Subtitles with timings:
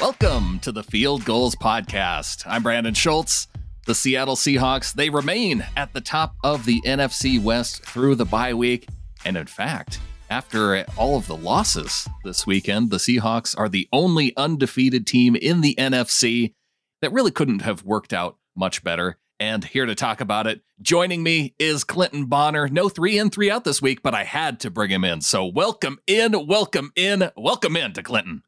[0.00, 2.44] Welcome to the Field Gulls Podcast.
[2.46, 3.48] I'm Brandon Schultz.
[3.84, 8.54] The Seattle Seahawks, they remain at the top of the NFC West through the bye
[8.54, 8.88] week.
[9.26, 10.00] And in fact,
[10.30, 15.60] after all of the losses this weekend, the Seahawks are the only undefeated team in
[15.60, 16.54] the NFC
[17.02, 19.18] that really couldn't have worked out much better.
[19.38, 22.68] And here to talk about it, joining me is Clinton Bonner.
[22.68, 25.20] No three in, three out this week, but I had to bring him in.
[25.20, 28.44] So welcome in, welcome in, welcome in to Clinton.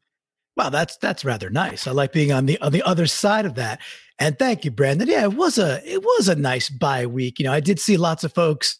[0.55, 1.87] Wow, that's that's rather nice.
[1.87, 3.81] I like being on the on the other side of that.
[4.19, 5.07] And thank you, Brandon.
[5.07, 7.39] Yeah, it was a it was a nice bye week.
[7.39, 8.77] You know, I did see lots of folks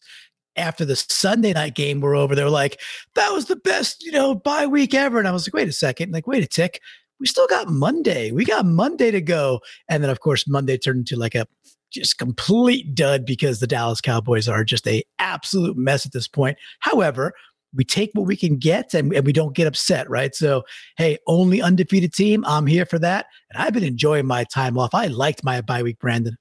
[0.55, 2.35] after the Sunday night game were over.
[2.35, 2.79] They were like,
[3.15, 5.73] "That was the best, you know, bye week ever." And I was like, "Wait a
[5.73, 6.79] second, like, wait a tick.
[7.19, 8.31] We still got Monday.
[8.31, 11.47] We got Monday to go." And then, of course, Monday turned into like a
[11.91, 16.57] just complete dud because the Dallas Cowboys are just a absolute mess at this point.
[16.79, 17.33] However,
[17.75, 20.35] we take what we can get and, and, we don't get upset, right?
[20.35, 20.63] So,
[20.97, 22.43] hey, only undefeated team.
[22.45, 23.27] I'm here for that.
[23.51, 24.93] And I've been enjoying my time off.
[24.93, 26.37] I liked my bye week, Brandon.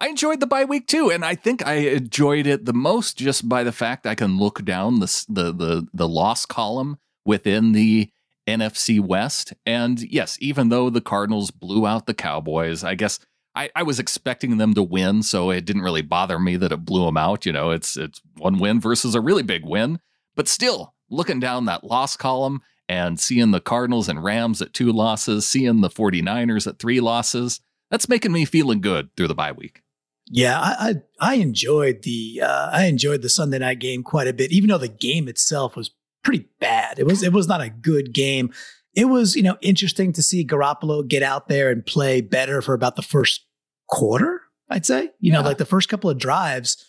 [0.00, 3.48] I enjoyed the bye week too, and I think I enjoyed it the most just
[3.48, 8.10] by the fact I can look down the the the, the loss column within the
[8.46, 9.54] NFC West.
[9.64, 13.18] And yes, even though the Cardinals blew out the Cowboys, I guess
[13.54, 16.84] I, I was expecting them to win, so it didn't really bother me that it
[16.84, 17.46] blew them out.
[17.46, 19.98] You know, it's it's one win versus a really big win.
[20.36, 24.92] But still, looking down that loss column and seeing the Cardinals and Rams at two
[24.92, 29.52] losses, seeing the 49ers at three losses, that's making me feeling good through the bye
[29.52, 29.82] week.
[30.28, 34.32] Yeah, I I, I enjoyed the uh, I enjoyed the Sunday night game quite a
[34.32, 35.92] bit, even though the game itself was
[36.24, 36.98] pretty bad.
[36.98, 38.52] It was it was not a good game.
[38.94, 42.74] It was you know interesting to see Garoppolo get out there and play better for
[42.74, 43.46] about the first
[43.88, 44.42] quarter.
[44.68, 45.34] I'd say you yeah.
[45.34, 46.84] know like the first couple of drives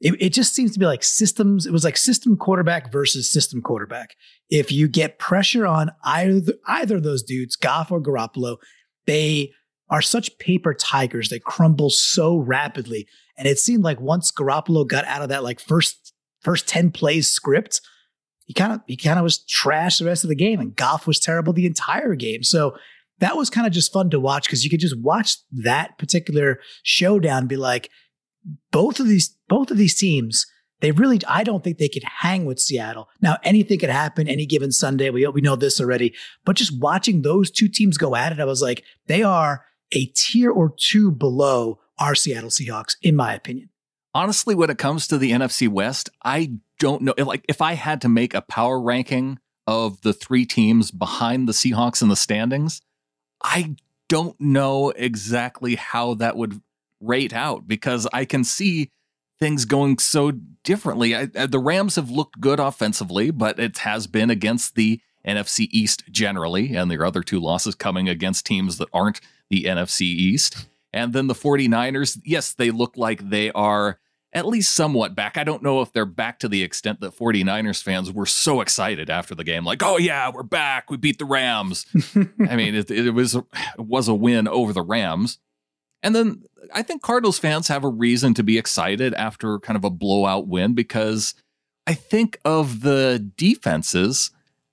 [0.00, 1.66] it, it just seems to be like systems.
[1.66, 4.14] It was like system quarterback versus system quarterback.
[4.50, 8.58] If you get pressure on either either of those dudes, Goff or Garoppolo,
[9.06, 9.52] they
[9.88, 11.28] are such paper tigers.
[11.28, 13.06] They crumble so rapidly.
[13.38, 17.30] And it seemed like once Garoppolo got out of that like first first 10 plays
[17.30, 17.80] script,
[18.44, 20.60] he kind of he kind of was trash the rest of the game.
[20.60, 22.42] And Goff was terrible the entire game.
[22.42, 22.76] So
[23.18, 26.60] that was kind of just fun to watch because you could just watch that particular
[26.82, 27.90] showdown be like,
[28.70, 30.46] both of these both of these teams
[30.80, 33.08] they really I don't think they could hang with Seattle.
[33.22, 35.10] Now anything could happen any given Sunday.
[35.10, 36.14] We we know this already,
[36.44, 40.06] but just watching those two teams go at it, I was like they are a
[40.06, 43.70] tier or two below our Seattle Seahawks in my opinion.
[44.14, 48.02] Honestly, when it comes to the NFC West, I don't know like if I had
[48.02, 52.82] to make a power ranking of the three teams behind the Seahawks in the standings,
[53.42, 53.76] I
[54.08, 56.60] don't know exactly how that would
[57.00, 58.90] rate out because I can see
[59.38, 60.32] things going so
[60.64, 61.14] differently.
[61.14, 65.68] I, I, the Rams have looked good offensively, but it has been against the NFC
[65.70, 69.20] East generally, and their other two losses coming against teams that aren't
[69.50, 70.68] the NFC East.
[70.92, 73.98] And then the 49ers, yes, they look like they are
[74.32, 75.36] at least somewhat back.
[75.36, 79.10] I don't know if they're back to the extent that 49ers fans were so excited
[79.10, 80.90] after the game, like, oh yeah, we're back.
[80.90, 81.86] We beat the Rams.
[82.48, 83.44] I mean, it, it was it
[83.78, 85.38] was a win over the Rams.
[86.02, 89.84] And then I think Cardinals fans have a reason to be excited after kind of
[89.84, 91.34] a blowout win because
[91.86, 94.30] I think of the defenses,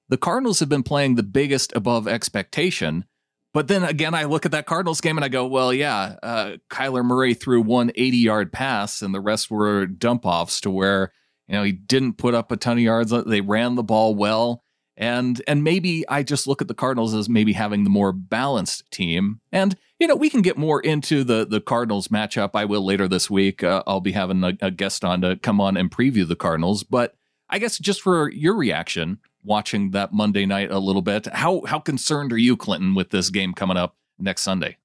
[0.09, 3.05] the Cardinals have been playing the biggest above expectation.
[3.53, 6.57] But then again, I look at that Cardinals game and I go, well, yeah, uh,
[6.71, 11.11] Kyler Murray threw one 80 yard pass and the rest were dump offs to where,
[11.47, 13.13] you know, he didn't put up a ton of yards.
[13.25, 14.63] They ran the ball well.
[14.95, 18.89] And and maybe I just look at the Cardinals as maybe having the more balanced
[18.91, 19.39] team.
[19.51, 22.49] And you know, we can get more into the the Cardinals matchup.
[22.55, 23.63] I will later this week.
[23.63, 26.83] Uh, I'll be having a, a guest on to come on and preview the Cardinals.
[26.83, 27.15] But
[27.49, 31.79] I guess just for your reaction watching that Monday night a little bit, how how
[31.79, 34.75] concerned are you, Clinton, with this game coming up next Sunday?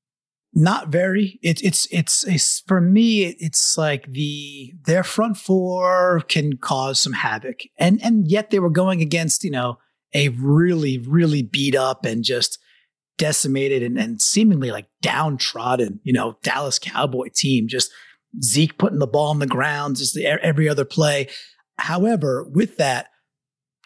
[0.54, 1.40] Not very.
[1.42, 3.24] It's it's it's it's for me.
[3.24, 8.70] It's like the their front four can cause some havoc, and and yet they were
[8.70, 9.78] going against you know
[10.14, 12.60] a really, really beat up and just
[13.18, 17.68] decimated and, and seemingly like downtrodden, you know, Dallas Cowboy team.
[17.68, 17.90] Just
[18.42, 21.28] Zeke putting the ball on the ground, just the, every other play.
[21.78, 23.08] However, with that,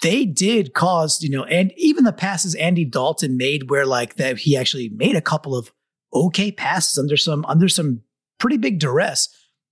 [0.03, 4.39] they did cause, you know, and even the passes Andy Dalton made where like that
[4.39, 5.73] he actually made a couple of
[6.13, 8.03] okay passes under some under some
[8.39, 9.29] pretty big duress.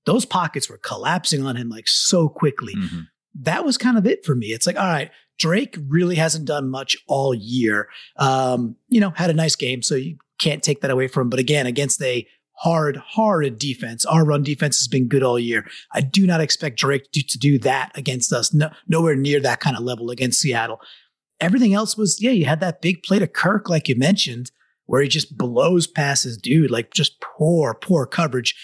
[0.07, 2.75] Those pockets were collapsing on him like so quickly.
[2.75, 3.01] Mm-hmm.
[3.43, 4.49] That was kind of it for me.
[4.49, 5.11] It's like, all right,
[5.41, 7.89] Drake really hasn't done much all year.
[8.17, 11.31] Um, you know, had a nice game, so you can't take that away from him.
[11.31, 12.27] But again, against a
[12.59, 15.67] hard, hard defense, our run defense has been good all year.
[15.93, 18.53] I do not expect Drake to, to do that against us.
[18.53, 20.79] No, nowhere near that kind of level against Seattle.
[21.41, 24.51] Everything else was, yeah, you had that big play to Kirk, like you mentioned,
[24.85, 28.55] where he just blows past his dude, like just poor, poor coverage.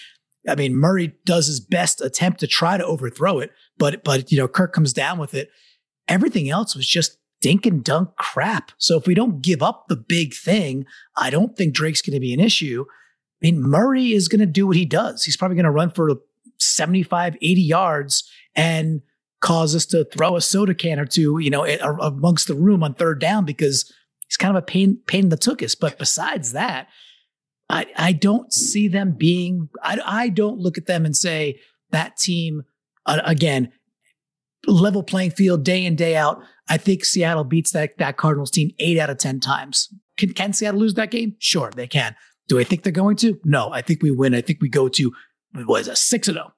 [0.47, 4.37] I mean, Murray does his best attempt to try to overthrow it, but but you
[4.37, 5.49] know, Kirk comes down with it.
[6.07, 8.71] Everything else was just dink and dunk crap.
[8.77, 12.19] So if we don't give up the big thing, I don't think Drake's going to
[12.19, 12.85] be an issue.
[12.89, 15.23] I mean, Murray is going to do what he does.
[15.23, 16.09] He's probably going to run for
[16.59, 19.01] 75, 80 yards and
[19.39, 22.95] cause us to throw a soda can or two, you know, amongst the room on
[22.95, 23.91] third down because
[24.27, 25.79] he's kind of a pain, pain in the tuchus.
[25.79, 26.87] But besides that,
[27.69, 31.59] I, I don't see them being, I, I don't look at them and say
[31.91, 32.63] that team,
[33.05, 33.71] uh, again,
[34.65, 36.41] level playing field day in, day out.
[36.69, 39.93] I think Seattle beats that, that Cardinals team eight out of 10 times.
[40.17, 41.35] Can, can Seattle lose that game?
[41.39, 42.15] Sure, they can.
[42.47, 43.39] Do I think they're going to?
[43.43, 44.33] No, I think we win.
[44.33, 45.11] I think we go to,
[45.65, 46.53] what is a 6 and 0.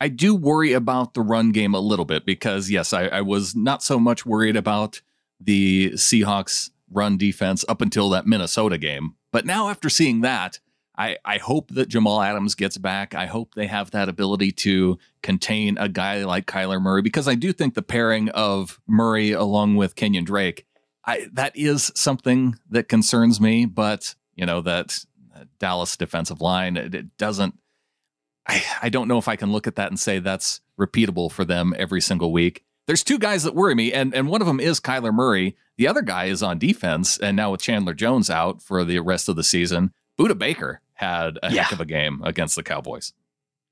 [0.00, 3.54] I do worry about the run game a little bit because, yes, I, I was
[3.54, 5.02] not so much worried about
[5.38, 9.14] the Seahawks run defense up until that Minnesota game.
[9.30, 10.58] But now, after seeing that,
[11.00, 13.14] I, I hope that Jamal Adams gets back.
[13.14, 17.36] I hope they have that ability to contain a guy like Kyler Murray because I
[17.36, 20.66] do think the pairing of Murray along with Kenyon Drake,
[21.06, 23.64] I, that is something that concerns me.
[23.64, 25.06] But you know that
[25.58, 27.58] Dallas defensive line, it, it doesn't.
[28.46, 31.46] I, I don't know if I can look at that and say that's repeatable for
[31.46, 32.62] them every single week.
[32.86, 35.56] There's two guys that worry me, and, and one of them is Kyler Murray.
[35.78, 39.30] The other guy is on defense, and now with Chandler Jones out for the rest
[39.30, 41.62] of the season, Budda Baker had a yeah.
[41.62, 43.12] heck of a game against the Cowboys.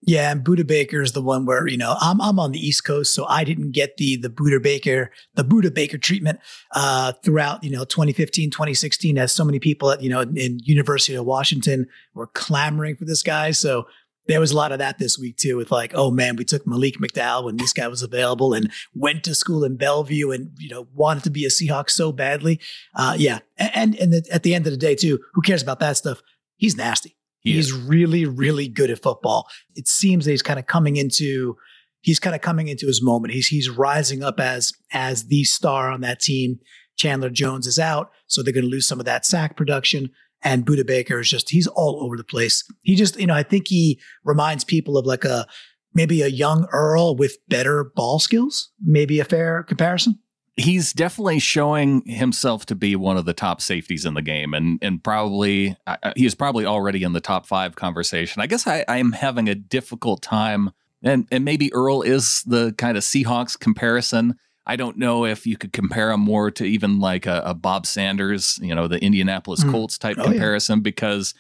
[0.01, 2.85] Yeah, and Budda Baker is the one where you know I'm I'm on the East
[2.85, 6.39] Coast, so I didn't get the the Budda Baker the Budda Baker treatment
[6.73, 11.17] uh, throughout you know 2015 2016 as so many people at you know in University
[11.17, 13.51] of Washington were clamoring for this guy.
[13.51, 13.87] So
[14.29, 16.65] there was a lot of that this week too, with like, oh man, we took
[16.65, 20.69] Malik McDowell when this guy was available and went to school in Bellevue and you
[20.69, 22.61] know wanted to be a Seahawk so badly.
[22.95, 25.81] Uh, yeah, and and the, at the end of the day too, who cares about
[25.81, 26.23] that stuff?
[26.57, 27.18] He's nasty.
[27.49, 27.73] He he's is.
[27.73, 29.49] really really good at football.
[29.75, 31.57] It seems that he's kind of coming into
[32.01, 33.35] he's kind of coming into his moment.
[33.35, 36.61] He's he's rising up as as the star on that team.
[36.97, 40.11] Chandler Jones is out, so they're going to lose some of that sack production.
[40.43, 42.65] And Budda Baker is just, he's all over the place.
[42.83, 45.47] He just, you know, I think he reminds people of like a,
[45.95, 48.71] maybe a young Earl with better ball skills.
[48.81, 50.19] Maybe a fair comparison.
[50.59, 54.79] He's definitely showing himself to be one of the top safeties in the game, and
[54.83, 58.43] and probably uh, he's probably already in the top five conversation.
[58.43, 60.71] I guess I, I'm having a difficult time,
[61.03, 64.37] and and maybe Earl is the kind of Seahawks comparison
[64.69, 67.87] I don't know if you could compare him more to even like a, a Bob
[67.87, 69.71] Sanders, you know, the Indianapolis mm.
[69.71, 70.83] Colts type oh, comparison, yeah.
[70.83, 71.35] because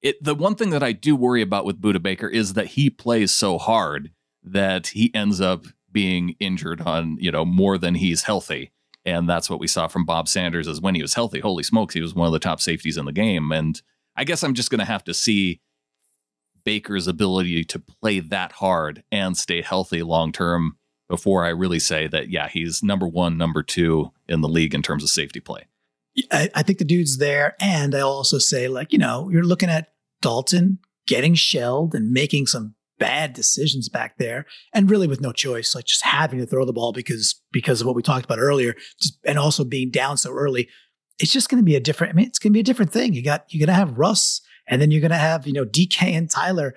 [0.00, 2.88] it the one thing that I do worry about with Budda Baker is that he
[2.88, 4.12] plays so hard
[4.44, 5.64] that he ends up
[5.98, 8.70] being injured on, you know, more than he's healthy.
[9.04, 11.92] And that's what we saw from Bob Sanders is when he was healthy, holy smokes,
[11.92, 13.50] he was one of the top safeties in the game.
[13.50, 13.82] And
[14.14, 15.60] I guess I'm just gonna have to see
[16.64, 20.76] Baker's ability to play that hard and stay healthy long term
[21.08, 24.82] before I really say that, yeah, he's number one, number two in the league in
[24.82, 25.66] terms of safety play.
[26.30, 27.56] I, I think the dude's there.
[27.58, 29.88] And I'll also say, like, you know, you're looking at
[30.22, 30.78] Dalton
[31.08, 35.84] getting shelled and making some bad decisions back there and really with no choice like
[35.84, 39.18] just having to throw the ball because because of what we talked about earlier just
[39.24, 40.68] and also being down so early
[41.18, 42.92] it's just going to be a different i mean it's going to be a different
[42.92, 45.52] thing you got you're going to have russ and then you're going to have you
[45.52, 46.74] know dk and tyler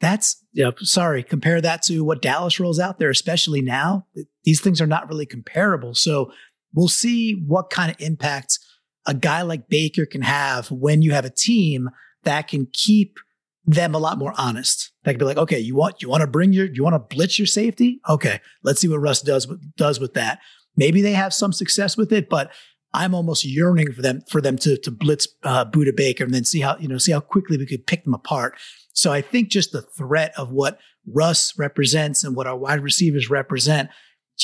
[0.00, 4.06] that's you know, sorry, compare that to what Dallas rolls out there, especially now.
[4.44, 5.94] These things are not really comparable.
[5.94, 6.32] So
[6.74, 8.58] we'll see what kind of impact
[9.06, 11.90] a guy like Baker can have when you have a team
[12.24, 13.18] that can keep
[13.70, 14.92] them a lot more honest.
[15.04, 17.16] They could be like, okay, you want you want to bring your you want to
[17.16, 18.00] blitz your safety?
[18.08, 20.40] Okay, let's see what Russ does with, does with that.
[20.76, 22.52] Maybe they have some success with it, but
[22.92, 26.44] I'm almost yearning for them for them to to blitz uh, Budda Baker and then
[26.44, 28.56] see how you know see how quickly we could pick them apart.
[28.92, 33.30] So I think just the threat of what Russ represents and what our wide receivers
[33.30, 33.88] represent,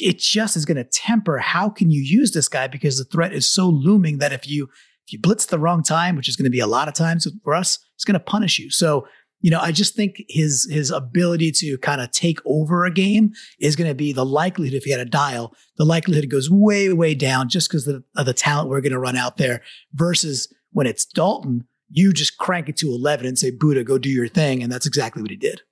[0.01, 3.33] it just is going to temper how can you use this guy because the threat
[3.33, 4.69] is so looming that if you
[5.07, 7.27] if you blitz the wrong time, which is going to be a lot of times
[7.45, 8.71] for us, it's going to punish you.
[8.71, 9.07] So
[9.43, 13.33] you know, I just think his his ability to kind of take over a game
[13.61, 16.91] is going to be the likelihood if he had a dial, the likelihood goes way
[16.93, 20.53] way down just because of, of the talent we're going to run out there versus
[20.73, 24.29] when it's Dalton you just crank it to 11 and say, Budda, go do your
[24.29, 24.63] thing.
[24.63, 25.63] And that's exactly what he did.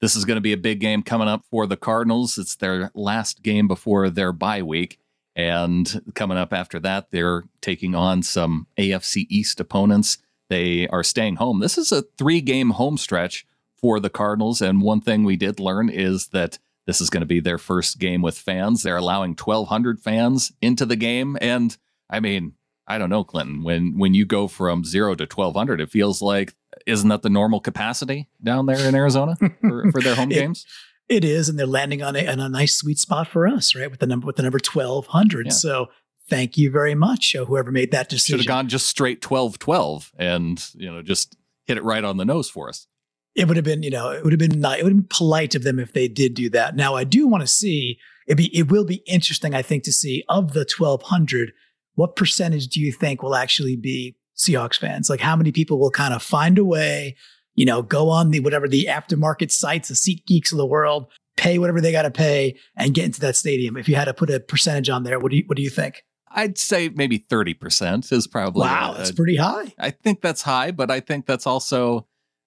[0.00, 2.38] This is going to be a big game coming up for the Cardinals.
[2.38, 4.98] It's their last game before their bye week.
[5.36, 10.18] And coming up after that, they're taking on some AFC East opponents.
[10.48, 11.60] They are staying home.
[11.60, 13.46] This is a three game home stretch
[13.76, 14.60] for the Cardinals.
[14.60, 17.98] And one thing we did learn is that this is going to be their first
[17.98, 18.82] game with fans.
[18.82, 21.38] They're allowing 1,200 fans into the game.
[21.40, 21.76] And
[22.10, 22.54] I mean,
[22.90, 23.62] I don't know, Clinton.
[23.62, 26.56] When when you go from zero to twelve hundred, it feels like
[26.86, 30.66] isn't that the normal capacity down there in Arizona for, for their home games?
[31.10, 33.90] It is, and they're landing on a, on a nice sweet spot for us, right?
[33.90, 35.46] With the number with the number twelve hundred.
[35.46, 35.52] Yeah.
[35.52, 35.86] So
[36.30, 38.38] thank you very much, uh, whoever made that decision.
[38.38, 41.36] Should have gone just straight 12-12 and you know just
[41.66, 42.86] hit it right on the nose for us.
[43.34, 45.06] it would have been, you know, it would have been ni- it would have been
[45.10, 46.76] polite of them if they did do that.
[46.76, 47.98] Now, I do want to see
[48.28, 48.36] it.
[48.36, 51.52] Be it will be interesting, I think, to see of the twelve hundred,
[51.94, 55.10] what percentage do you think will actually be Seahawks fans?
[55.10, 57.16] Like, how many people will kind of find a way,
[57.60, 61.08] you know, go on the whatever the aftermarket sites, the Seat Geeks of the world,
[61.36, 63.76] pay whatever they got to pay, and get into that stadium.
[63.76, 65.68] If you had to put a percentage on there, what do you what do you
[65.68, 66.02] think?
[66.30, 69.74] I'd say maybe thirty percent is probably Wow, that's a- pretty high.
[69.78, 72.06] I think that's high, but I think that's also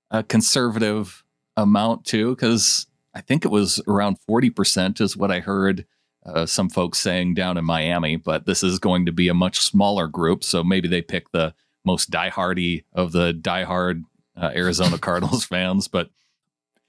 [0.10, 1.24] a conservative
[1.56, 5.86] amount too, because I think it was around 40% is what I heard
[6.26, 8.16] uh, some folks saying down in Miami.
[8.16, 10.44] But this is going to be a much smaller group.
[10.44, 11.54] So maybe they pick the
[11.86, 14.02] most diehardy of the diehard
[14.36, 15.88] uh, Arizona Cardinals fans.
[15.88, 16.10] But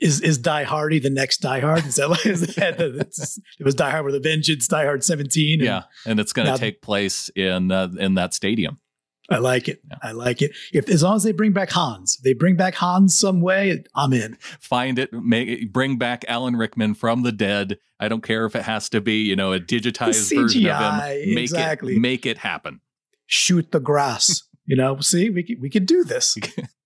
[0.01, 1.87] Is is Die Hardy the next Die Hard?
[1.87, 4.85] Is that like is that the, it's- it was Die Hard with a Vengeance, Die
[4.85, 5.61] Hard seventeen?
[5.61, 8.79] and- yeah, and it's going to take place in uh, in that stadium.
[9.31, 9.81] I like it.
[9.89, 9.97] Yeah.
[10.03, 10.51] I like it.
[10.75, 14.13] If as long as they bring back Hans, they bring back Hans some way, I'm
[14.13, 14.37] in.
[14.61, 17.79] Find it, make it, bring back Alan Rickman from the dead.
[17.99, 21.35] I don't care if it has to be, you know, a digitized version of him.
[21.35, 21.97] Make exactly.
[21.97, 22.81] it, make it happen.
[23.25, 24.43] Shoot the grass.
[24.67, 26.37] you know, see, we could we could do this.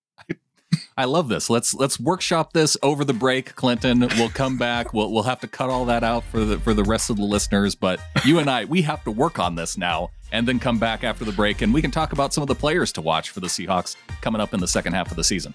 [0.99, 1.49] I love this.
[1.49, 4.01] Let's let's workshop this over the break, Clinton.
[4.01, 4.93] We'll come back.
[4.99, 7.23] We'll we'll have to cut all that out for the for the rest of the
[7.23, 10.79] listeners, but you and I, we have to work on this now and then come
[10.79, 13.31] back after the break and we can talk about some of the players to watch
[13.31, 15.55] for the Seahawks coming up in the second half of the season.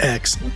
[0.00, 0.54] Excellent.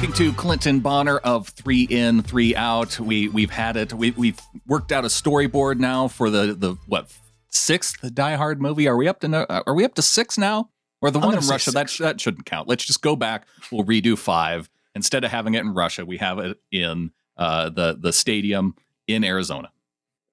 [0.00, 2.98] Talking to Clinton Bonner of Three In, Three Out.
[2.98, 3.92] We we've had it.
[3.92, 7.14] We we've worked out a storyboard now for the the what
[7.50, 8.88] sixth Die Hard movie.
[8.88, 10.70] Are we up to no, are we up to six now?
[11.02, 11.92] Or the I'm one in Russia that six.
[11.92, 12.66] sh- that shouldn't count.
[12.66, 13.46] Let's just go back.
[13.70, 16.06] We'll redo five instead of having it in Russia.
[16.06, 18.76] We have it in uh, the the stadium
[19.06, 19.70] in Arizona.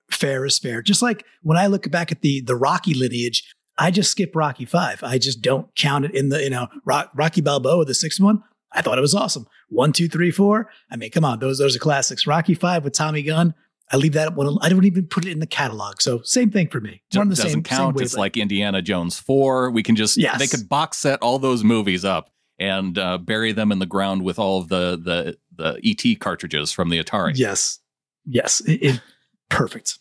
[0.09, 0.81] Fair is fair.
[0.81, 4.63] Just like when I look back at the the Rocky lineage, I just skip Rocky
[4.63, 5.03] Five.
[5.03, 8.43] I just don't count it in the you know Rock, Rocky Balboa, the sixth one.
[8.73, 9.47] I thought it was awesome.
[9.69, 10.69] One, two, three, four.
[10.91, 12.27] I mean, come on, those those are classics.
[12.27, 13.53] Rocky Five with Tommy Gunn.
[13.91, 14.57] I leave that one.
[14.61, 16.01] I don't even put it in the catalog.
[16.01, 17.01] So same thing for me.
[17.15, 17.97] We're on the doesn't same, count.
[17.97, 19.71] Same it's like Indiana Jones four.
[19.71, 20.37] We can just Yes.
[20.39, 24.23] they could box set all those movies up and uh, bury them in the ground
[24.23, 27.31] with all of the the the ET cartridges from the Atari.
[27.35, 27.79] yes,
[28.25, 29.01] yes, it, it-
[29.49, 29.99] perfect.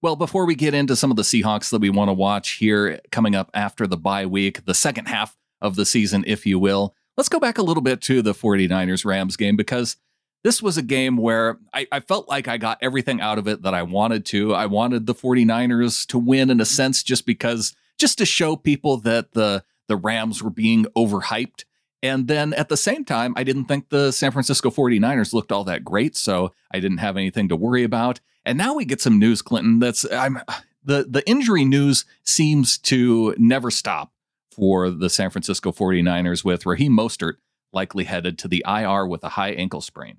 [0.00, 3.00] Well, before we get into some of the Seahawks that we want to watch here
[3.10, 6.94] coming up after the bye week, the second half of the season, if you will,
[7.18, 9.96] let's go back a little bit to the 49ers Rams game because
[10.44, 13.62] this was a game where I, I felt like I got everything out of it
[13.62, 14.54] that I wanted to.
[14.54, 18.98] I wanted the 49ers to win in a sense just because, just to show people
[18.98, 21.64] that the, the Rams were being overhyped.
[22.04, 25.64] And then at the same time, I didn't think the San Francisco 49ers looked all
[25.64, 26.16] that great.
[26.16, 28.20] So I didn't have anything to worry about.
[28.44, 30.40] And now we get some news, Clinton, that's I'm
[30.84, 34.12] the the injury news seems to never stop
[34.58, 37.34] for the San Francisco 49ers with Raheem Mostert
[37.72, 40.18] likely headed to the IR with a high ankle sprain.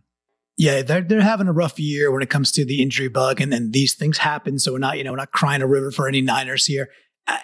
[0.58, 3.52] Yeah, they're they're having a rough year when it comes to the injury bug, and
[3.52, 4.60] then these things happen.
[4.60, 6.90] So we're not, you know, we're not crying a river for any Niners here.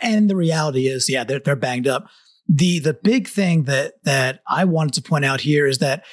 [0.02, 2.08] And the reality is, yeah, they're they're banged up.
[2.48, 6.04] The the big thing that that I wanted to point out here is that,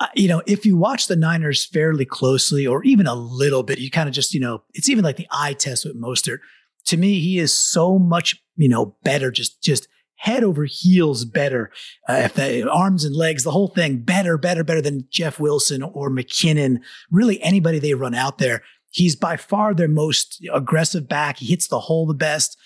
[0.00, 3.78] uh, you know, if you watch the Niners fairly closely, or even a little bit,
[3.78, 6.38] you kind of just, you know, it's even like the eye test with Mostert.
[6.86, 9.30] To me, he is so much, you know, better.
[9.30, 9.86] Just just
[10.18, 11.70] head over heels better
[12.08, 15.82] uh, if they, arms and legs, the whole thing, better, better, better than Jeff Wilson
[15.82, 16.80] or McKinnon.
[17.10, 18.62] Really, anybody they run out there.
[18.90, 21.38] He's by far their most aggressive back.
[21.38, 22.58] He hits the hole the best.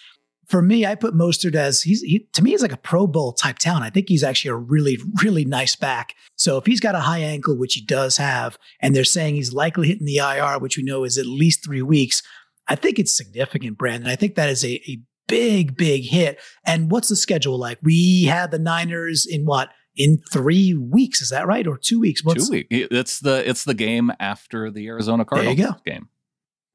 [0.46, 3.32] For me, I put Mostert as he's he, to me he's like a Pro Bowl
[3.32, 3.84] type talent.
[3.84, 6.14] I think he's actually a really really nice back.
[6.36, 9.52] So if he's got a high ankle, which he does have, and they're saying he's
[9.52, 12.22] likely hitting the IR, which we know is at least three weeks,
[12.68, 14.10] I think it's significant, Brandon.
[14.10, 15.00] I think that is a, a
[15.32, 16.38] big big hit.
[16.64, 17.78] And what's the schedule like?
[17.82, 19.70] We had the Niners in what?
[19.94, 21.66] In three weeks, is that right?
[21.66, 22.24] Or two weeks?
[22.24, 22.66] What's, Two week.
[22.70, 25.90] It's the it's the game after the Arizona There you Cardinals go.
[25.90, 26.08] game.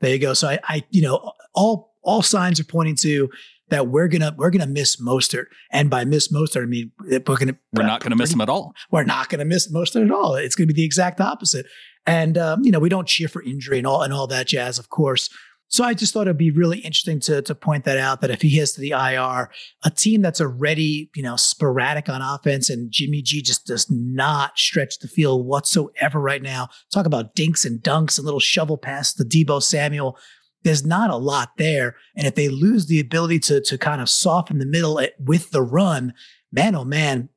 [0.01, 0.33] There you go.
[0.35, 3.29] So I, I, you know, all all signs are pointing to
[3.69, 7.57] that we're gonna we're gonna miss Mostert, and by miss Mostert, I mean we're gonna
[7.73, 8.73] We're not going to miss him at all.
[8.91, 10.35] We're not gonna miss Mostert at all.
[10.35, 11.65] It's gonna be the exact opposite.
[12.05, 14.77] And um, you know, we don't cheer for injury and all and all that jazz,
[14.79, 15.29] of course.
[15.69, 18.41] So I just thought it'd be really interesting to, to point that out that if
[18.41, 19.49] he heads to the IR,
[19.83, 24.57] a team that's already, you know, sporadic on offense and Jimmy G just does not
[24.57, 26.69] stretch the field whatsoever right now.
[26.93, 30.17] Talk about dinks and dunks and little shovel pass to Deebo Samuel.
[30.63, 31.95] There's not a lot there.
[32.15, 35.61] And if they lose the ability to, to kind of soften the middle with the
[35.61, 36.13] run,
[36.51, 37.29] man, oh man,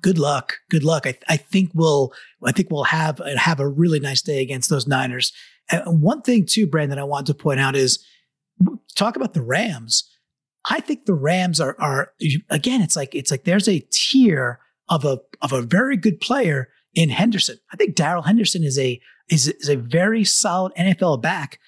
[0.00, 0.54] good luck.
[0.70, 1.06] Good luck.
[1.06, 2.12] I, I think we'll
[2.44, 5.32] I think we'll have uh, have a really nice day against those Niners.
[5.70, 8.04] And one thing too, Brandon, I want to point out is
[8.94, 10.10] talk about the Rams.
[10.68, 12.12] I think the Rams are are
[12.50, 12.82] again.
[12.82, 17.10] It's like it's like there's a tier of a of a very good player in
[17.10, 17.58] Henderson.
[17.72, 21.58] I think Darrell Henderson is a is, is a very solid NFL back,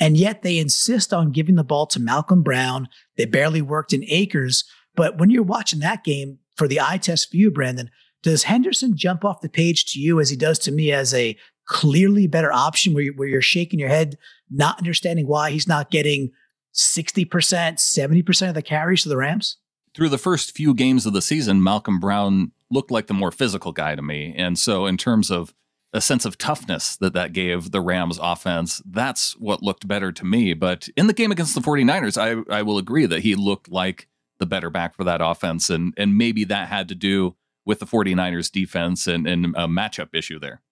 [0.00, 2.88] and yet they insist on giving the ball to Malcolm Brown.
[3.16, 4.64] They barely worked in Akers.
[4.96, 7.90] but when you're watching that game, for the eye test you, Brandon,
[8.22, 11.36] does Henderson jump off the page to you as he does to me as a
[11.68, 14.18] clearly better option where, you, where you're shaking your head,
[14.50, 16.32] not understanding why he's not getting
[16.74, 19.58] 60%, 70% of the carries to the Rams?
[19.94, 23.72] Through the first few games of the season, Malcolm Brown looked like the more physical
[23.72, 24.34] guy to me.
[24.36, 25.54] And so, in terms of
[25.92, 30.24] a sense of toughness that that gave the Rams offense, that's what looked better to
[30.24, 30.52] me.
[30.52, 34.06] But in the game against the 49ers, I, I will agree that he looked like
[34.38, 35.70] the better back for that offense.
[35.70, 40.10] And, and maybe that had to do with the 49ers defense and, and a matchup
[40.14, 40.62] issue there.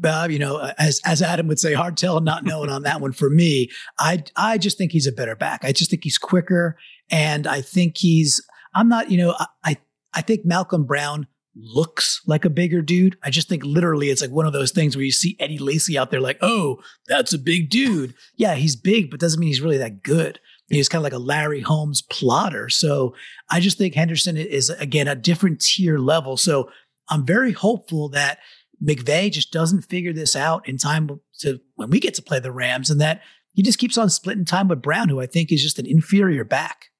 [0.00, 3.00] Bob, you know, uh, as as Adam would say, hard tell not knowing on that
[3.00, 3.70] one for me.
[3.98, 5.64] I I just think he's a better back.
[5.64, 6.76] I just think he's quicker,
[7.10, 8.40] and I think he's.
[8.74, 9.34] I'm not, you know,
[9.64, 9.78] I
[10.12, 13.16] I think Malcolm Brown looks like a bigger dude.
[13.22, 15.96] I just think literally it's like one of those things where you see Eddie Lacy
[15.96, 18.14] out there, like, oh, that's a big dude.
[18.36, 20.38] Yeah, he's big, but doesn't mean he's really that good.
[20.68, 22.68] He's kind of like a Larry Holmes plotter.
[22.68, 23.14] So
[23.50, 26.36] I just think Henderson is, again, a different tier level.
[26.36, 26.68] So
[27.08, 28.38] I'm very hopeful that
[28.82, 32.52] McVay just doesn't figure this out in time to when we get to play the
[32.52, 33.22] Rams and that
[33.54, 36.44] he just keeps on splitting time with Brown, who I think is just an inferior
[36.44, 36.90] back.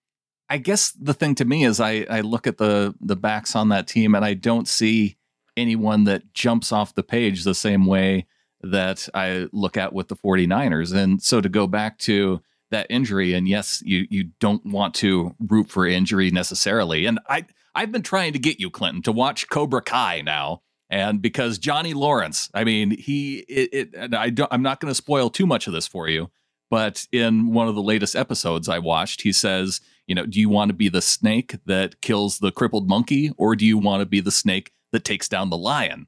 [0.48, 3.68] I guess the thing to me is I, I look at the the backs on
[3.70, 5.16] that team and I don't see
[5.56, 8.26] anyone that jumps off the page the same way
[8.62, 10.94] that I look at with the 49ers.
[10.94, 13.34] And so to go back to that injury.
[13.34, 17.06] And yes, you you don't want to root for injury necessarily.
[17.06, 20.62] And I I've been trying to get you, Clinton, to watch Cobra Kai now.
[20.88, 24.94] And because Johnny Lawrence, I mean, he it, it I don't I'm not going to
[24.94, 26.30] spoil too much of this for you,
[26.70, 30.48] but in one of the latest episodes I watched, he says, you know, do you
[30.48, 34.06] want to be the snake that kills the crippled monkey or do you want to
[34.06, 36.06] be the snake that takes down the lion?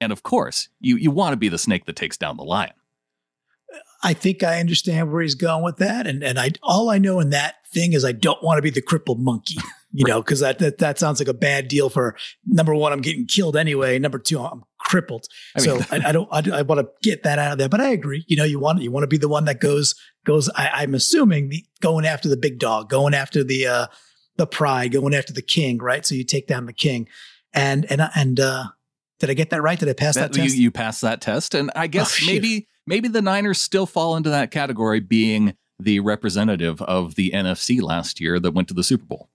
[0.00, 2.74] And of course, you you want to be the snake that takes down the lion.
[4.06, 6.06] I think I understand where he's going with that.
[6.06, 8.70] And and I all I know in that thing is I don't want to be
[8.70, 9.56] the crippled monkey,
[9.92, 12.16] you know, because that, that that sounds like a bad deal for
[12.46, 13.98] number one, I'm getting killed anyway.
[13.98, 15.26] Number two, I'm crippled.
[15.56, 17.68] I mean, so I, I, don't I, I, want to get that out of there.
[17.68, 18.24] But I agree.
[18.28, 20.48] You know, you want you want to be the one that goes goes.
[20.50, 23.86] I, am assuming the, going after the big dog, going after the uh
[24.36, 26.06] the pride, going after the king, right?
[26.06, 27.08] So you take down the king.
[27.52, 28.66] And and and uh
[29.18, 29.80] did I get that right?
[29.80, 30.54] Did I pass that, that test?
[30.54, 34.16] You, you passed that test, and I guess oh, maybe maybe the Niners still fall
[34.16, 38.84] into that category, being the representative of the NFC last year that went to the
[38.84, 39.28] Super Bowl.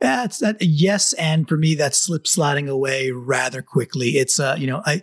[0.00, 4.10] Yeah, it's that yes, and for me, that's slip sliding away rather quickly.
[4.18, 5.02] It's uh, you know, I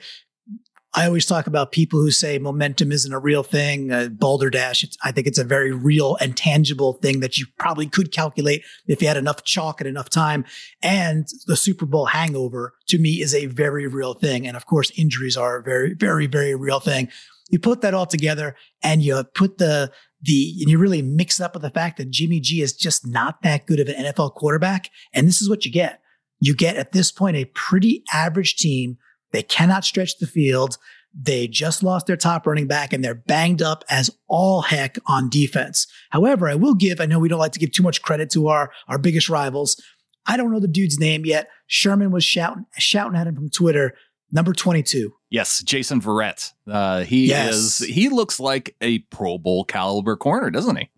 [0.95, 3.91] I always talk about people who say momentum isn't a real thing.
[3.91, 7.87] Uh, Boulder Dash, I think it's a very real and tangible thing that you probably
[7.87, 10.45] could calculate if you had enough chalk and enough time.
[10.83, 14.45] And the Super Bowl hangover to me is a very real thing.
[14.45, 17.09] And of course, injuries are a very, very, very real thing.
[17.49, 21.43] You put that all together and you put the, the, and you really mix it
[21.43, 24.33] up with the fact that Jimmy G is just not that good of an NFL
[24.33, 24.89] quarterback.
[25.13, 26.01] And this is what you get.
[26.39, 28.97] You get at this point a pretty average team
[29.33, 30.77] they cannot stretch the field.
[31.13, 35.29] They just lost their top running back and they're banged up as all heck on
[35.29, 35.85] defense.
[36.11, 38.47] However, I will give, I know we don't like to give too much credit to
[38.47, 39.79] our, our biggest rivals.
[40.25, 41.49] I don't know the dude's name yet.
[41.67, 43.93] Sherman was shouting, shouting at him from Twitter,
[44.33, 45.13] number 22.
[45.29, 46.51] Yes, Jason Verrett.
[46.67, 47.53] Uh, he yes.
[47.53, 50.89] is, he looks like a Pro Bowl caliber corner, doesn't he?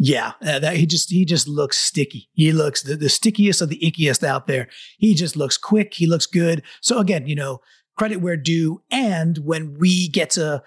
[0.00, 2.28] Yeah, uh, that he just he just looks sticky.
[2.32, 4.68] He looks the, the stickiest of the ickiest out there.
[4.96, 5.94] He just looks quick.
[5.94, 6.62] He looks good.
[6.80, 7.60] So again, you know,
[7.96, 8.80] credit where due.
[8.92, 10.62] And when we get to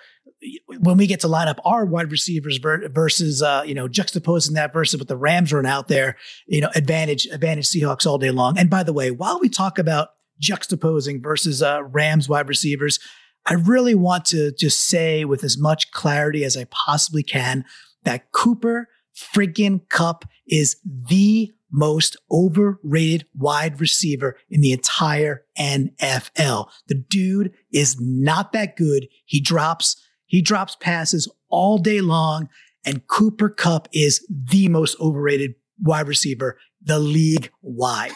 [0.79, 4.73] when we get to line up our wide receivers versus uh, you know juxtaposing that
[4.73, 8.57] versus what the Rams run out there, you know advantage advantage Seahawks all day long.
[8.57, 10.09] And by the way, while we talk about
[10.41, 12.99] juxtaposing versus uh, Rams wide receivers,
[13.45, 17.65] I really want to just say with as much clarity as I possibly can
[18.03, 26.69] that Cooper friggin' Kupp is the most overrated wide receiver in the entire NFL.
[26.87, 29.07] The dude is not that good.
[29.25, 32.49] He drops, he drops passes all day long.
[32.85, 38.11] And Cooper Kupp is the most overrated wide receiver, the league wide.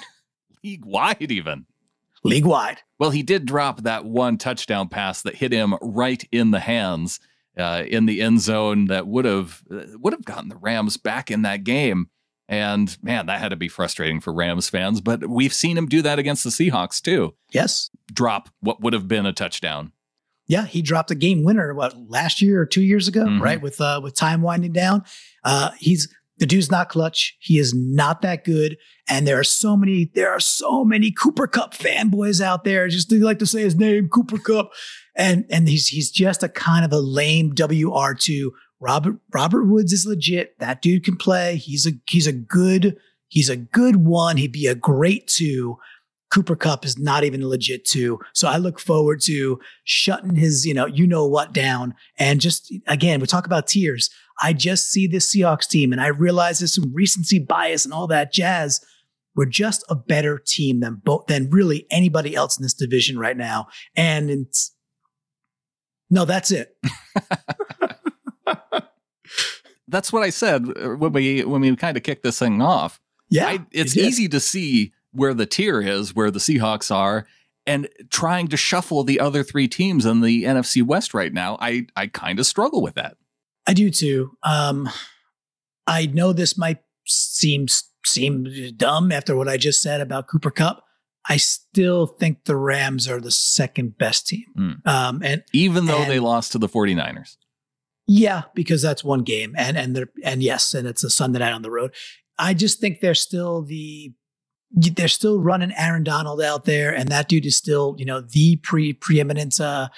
[0.64, 1.66] League wide, even.
[2.30, 2.82] League wide.
[3.00, 7.20] Well, he did drop that one touchdown pass that hit him right in the hands
[7.58, 11.32] uh, in the end zone that would have uh, would have gotten the Rams back
[11.32, 12.10] in that game.
[12.48, 15.02] And man, that had to be frustrating for Rams fans.
[15.02, 17.34] But we've seen him do that against the Seahawks too.
[17.52, 17.90] Yes.
[18.14, 19.92] Drop what would have been a touchdown.
[20.48, 23.42] Yeah, he dropped a game winner what last year or two years ago, mm-hmm.
[23.42, 23.60] right?
[23.60, 25.04] With uh, with time winding down.
[25.44, 27.36] Uh, he's the dude's not clutch.
[27.40, 28.78] He is not that good.
[29.08, 32.88] And there are so many, there are so many Cooper Kupp fanboys out there.
[32.88, 34.72] Just they like to say his name, Cooper Kupp.
[35.16, 38.50] And and he's he's just a kind of a lame WR2.
[38.82, 40.60] Robert Robert Woods is legit.
[40.60, 41.56] That dude can play.
[41.56, 44.36] He's a he's a good, he's a good one.
[44.38, 45.78] He'd be a great two.
[46.32, 48.20] Cooper Kupp is not even legit two.
[48.34, 51.94] So I look forward to shutting his, you know, you know what down.
[52.18, 54.10] And just again, we talk about tiers.
[54.42, 58.08] I just see this Seahawks team and I realize there's some recency bias and all
[58.08, 58.82] that jazz.
[59.36, 63.38] We're just a better team than both than really anybody else in this division right
[63.38, 63.68] now.
[63.96, 64.74] And it's
[66.10, 66.78] no, that's it.
[69.88, 73.00] that's what I said uh, when we when we kind of kicked this thing off.
[73.30, 77.26] Yeah, I, it's easy to see where the tier is, where the Seahawks are,
[77.66, 81.58] and trying to shuffle the other three teams in the NFC West right now.
[81.60, 83.18] I I kind of struggle with that.
[83.68, 84.32] I do too.
[84.44, 84.90] Um,
[85.88, 87.68] I know this might seem
[88.06, 88.48] seem
[88.78, 90.84] dumb after what I just said about Cooper Kupp.
[91.28, 94.46] I still think the Rams are the second best team.
[94.58, 94.88] Mm.
[94.88, 97.38] Um, and even though and, they lost to the 49ers.
[98.08, 99.56] Yeah, because that's one game.
[99.58, 101.94] And and they're and yes, and it's a Sunday night on the road.
[102.38, 104.14] I just think they're still the
[104.76, 108.58] they're still running Aaron Donald out there, and that dude is still, you know, the
[108.58, 109.90] pre preeminent uh,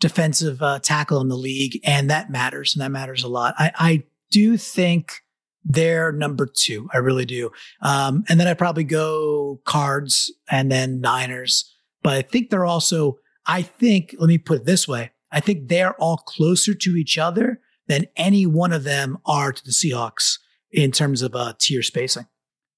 [0.00, 3.54] defensive uh, tackle in the league, and that matters, and that matters a lot.
[3.58, 5.22] I, I do think
[5.64, 6.88] they're number two.
[6.92, 7.50] I really do.
[7.82, 11.72] Um, and then I probably go Cards and then Niners.
[12.02, 15.68] But I think they're also, I think, let me put it this way I think
[15.68, 20.38] they're all closer to each other than any one of them are to the Seahawks
[20.70, 22.26] in terms of uh, tier spacing.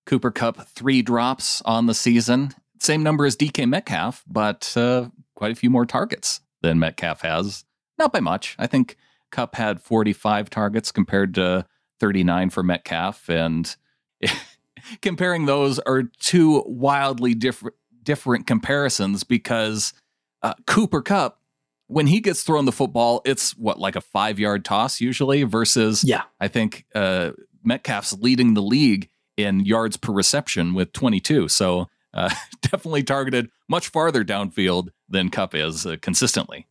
[0.07, 2.51] Cooper Kupp, three drops on the season.
[2.81, 7.65] Same number as DK Metcalf, but uh, quite a few more targets than Metcalf has.
[7.99, 8.57] Not by much.
[8.59, 8.97] I think
[9.31, 11.67] Kupp had 45 targets compared to
[12.01, 13.29] 39 for Metcalf.
[13.29, 13.75] And
[15.03, 19.95] comparing those are two wildly different different comparisons because
[20.43, 21.41] uh, Cooper Kupp,
[21.87, 26.05] when he gets thrown the football, it's what like a five yard toss usually versus
[26.05, 26.25] yeah.
[26.39, 27.31] I think uh,
[27.63, 31.49] Metcalf's leading the league in yards per reception with 22.
[31.49, 32.31] So uh,
[32.63, 36.67] definitely targeted much farther downfield than Kupp is uh, consistently.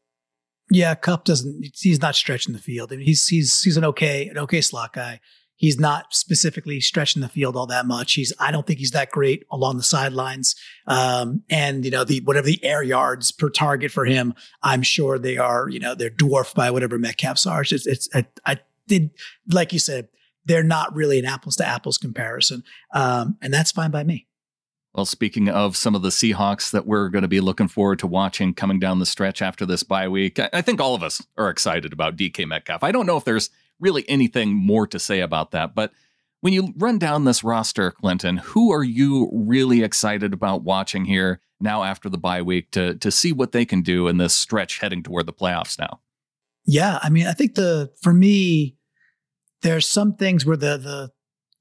[0.71, 1.75] Yeah, Kupp doesn't.
[1.75, 2.91] He's not stretching the field.
[2.91, 5.19] I mean, he's he's he's an okay an okay slot guy.
[5.55, 8.13] He's not specifically stretching the field all that much.
[8.13, 10.55] He's I don't think he's that great along the sidelines.
[10.87, 15.19] Um, and you know the whatever the air yards per target for him, I'm sure
[15.19, 15.67] they are.
[15.69, 17.61] You know they're dwarfed by whatever Metcalf's are.
[17.61, 19.11] It's, it's I, I did
[19.51, 20.07] like you said
[20.45, 24.27] they're not really an apples to apples comparison, um, and that's fine by me.
[24.93, 28.07] Well, speaking of some of the Seahawks that we're going to be looking forward to
[28.07, 31.49] watching coming down the stretch after this bye week, I think all of us are
[31.49, 32.83] excited about DK Metcalf.
[32.83, 35.91] I don't know if there's really anything more to say about that, but
[36.41, 41.39] when you run down this roster, Clinton, who are you really excited about watching here
[41.61, 44.79] now after the bye week to to see what they can do in this stretch
[44.79, 46.01] heading toward the playoffs now?
[46.65, 48.75] Yeah, I mean, I think the for me,
[49.63, 51.09] there's some things where the the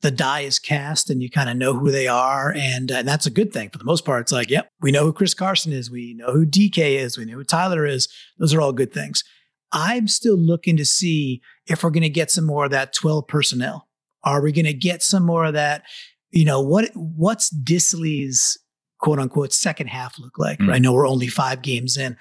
[0.03, 2.53] the die is cast and you kind of know who they are.
[2.55, 4.23] And, uh, and that's a good thing for the most part.
[4.23, 5.91] It's like, yep, we know who Chris Carson is.
[5.91, 7.17] We know who DK is.
[7.17, 8.09] We know who Tyler is.
[8.39, 9.23] Those are all good things.
[9.71, 13.27] I'm still looking to see if we're going to get some more of that 12
[13.29, 13.89] personnel.
[14.25, 15.85] Are we going to get some more of that?
[16.31, 18.59] You know, what, what's Dissly's
[18.99, 20.59] quote unquote second half look like?
[20.59, 20.73] Mm.
[20.73, 22.17] I know we're only five games in.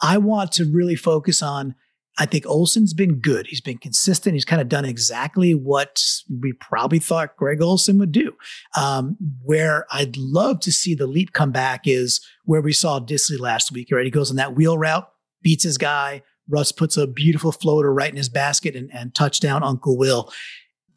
[0.00, 1.76] I want to really focus on
[2.18, 3.46] I think Olsen's been good.
[3.46, 4.34] He's been consistent.
[4.34, 6.02] He's kind of done exactly what
[6.40, 8.32] we probably thought Greg Olsen would do.
[8.76, 13.40] Um, where I'd love to see the leap come back is where we saw Dissly
[13.40, 13.88] last week.
[13.90, 15.08] Right, he goes on that wheel route,
[15.42, 16.22] beats his guy.
[16.48, 20.30] Russ puts a beautiful floater right in his basket and, and touchdown Uncle Will.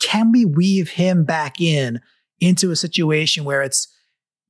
[0.02, 2.02] Can we weave him back in
[2.42, 3.88] into a situation where it's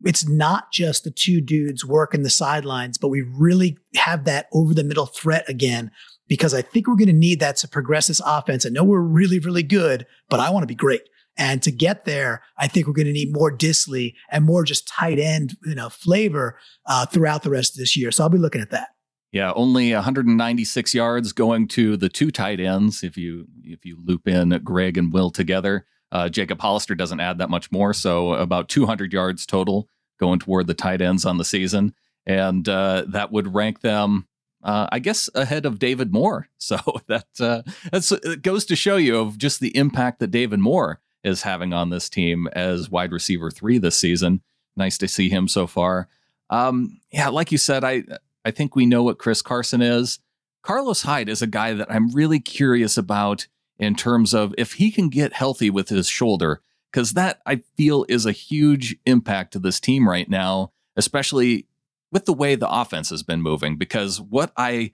[0.04, 4.74] it's not just the two dudes working the sidelines, but we really have that over
[4.74, 5.92] the middle threat again
[6.28, 8.66] because I think we're going to need that to progress this offense.
[8.66, 11.02] I know we're really, really good, but I want to be great.
[11.38, 14.88] And to get there, I think we're going to need more Dissly and more just
[14.88, 18.12] tight end, you know, flavor uh, throughout the rest of this year.
[18.12, 18.90] So I'll be looking at that.
[19.36, 23.04] Yeah, only 196 yards going to the two tight ends.
[23.04, 27.40] If you if you loop in Greg and Will together, uh, Jacob Hollister doesn't add
[27.40, 29.90] that much more, so about 200 yards total
[30.22, 31.94] going toward the tight ends on the season,
[32.26, 34.26] and uh, that would rank them,
[34.66, 36.50] uh, I guess, ahead of David Moore.
[36.58, 40.60] So that uh, that's it goes to show you of just the impact that David
[40.60, 44.42] Moore is having on this team as wide receiver three this season.
[44.76, 46.08] Nice to see him so far.
[46.50, 48.04] Um, yeah, like you said, I
[48.44, 50.18] I think we know what Chris Carson is.
[50.64, 53.46] Carlos Hyde is a guy that I'm really curious about
[53.78, 58.08] in terms of if he can get healthy with his shoulder, because that I feel
[58.10, 61.68] is a huge impact to this team right now, especially
[62.16, 63.76] with the way the offense has been moving.
[63.76, 64.94] Because what I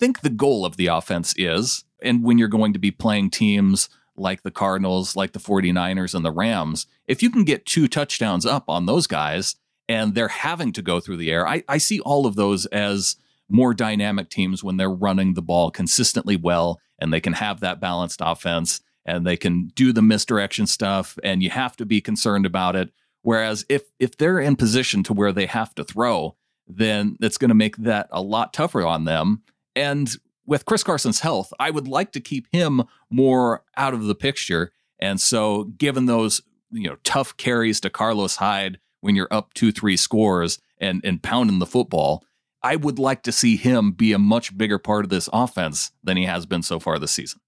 [0.00, 3.88] think the goal of the offense is, and when you're going to be playing teams
[4.16, 8.44] like the Cardinals, like the 49ers, and the Rams, if you can get two touchdowns
[8.44, 9.54] up on those guys,
[9.88, 11.46] and they're having to go through the air.
[11.46, 13.14] I, I see all of those as
[13.48, 17.80] more dynamic teams when they're running the ball consistently well and they can have that
[17.80, 22.46] balanced offense and they can do the misdirection stuff and you have to be concerned
[22.46, 22.90] about it.
[23.22, 26.34] Whereas if if they're in position to where they have to throw,
[26.68, 29.42] then it's going to make that a lot tougher on them.
[29.74, 30.14] And
[30.46, 34.72] with Chris Carson's health, I would like to keep him more out of the picture.
[34.98, 39.72] And so given those, you know, tough carries to Carlos Hyde when you're up two,
[39.72, 42.24] three scores and and pounding the football.
[42.62, 46.16] I would like to see him be a much bigger part of this offense than
[46.16, 47.40] he has been so far this season.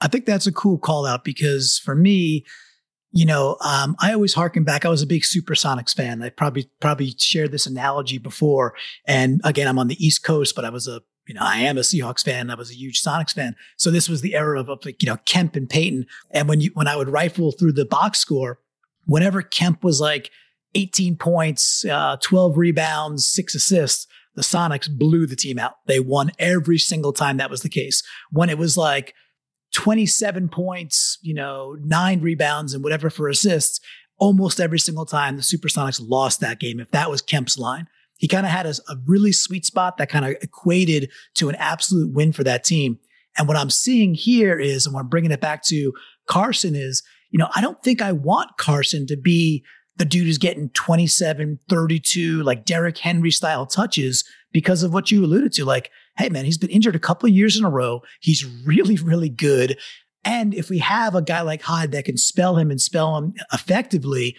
[0.00, 2.44] I think that's a cool call out because for me,
[3.10, 4.84] you know, um, I always harken back.
[4.84, 6.22] I was a big Supersonics fan.
[6.22, 8.74] I probably probably shared this analogy before.
[9.06, 11.76] And again, I'm on the East Coast, but I was a you know, I am
[11.76, 12.50] a Seahawks fan.
[12.50, 13.54] I was a huge Sonics fan.
[13.76, 16.06] So this was the era of, like, you know, Kemp and Payton.
[16.30, 18.60] And when you when I would rifle through the box score,
[19.04, 20.30] whenever Kemp was like
[20.74, 24.06] 18 points, uh, 12 rebounds, six assists.
[24.34, 25.74] The Sonics blew the team out.
[25.86, 28.02] They won every single time that was the case.
[28.30, 29.12] When it was like
[29.74, 33.80] 27 points, you know, nine rebounds and whatever for assists,
[34.18, 36.80] almost every single time the Supersonics lost that game.
[36.80, 40.08] If that was Kemp's line, he kind of had a, a really sweet spot that
[40.08, 42.98] kind of equated to an absolute win for that team.
[43.36, 45.92] And what I'm seeing here is, and what I'm bringing it back to
[46.26, 49.64] Carson is, you know, I don't think I want Carson to be
[49.96, 55.24] the dude is getting 27, 32, like Derrick Henry style touches because of what you
[55.24, 55.64] alluded to.
[55.64, 58.02] Like, hey, man, he's been injured a couple of years in a row.
[58.20, 59.78] He's really, really good.
[60.24, 63.34] And if we have a guy like Hyde that can spell him and spell him
[63.52, 64.36] effectively,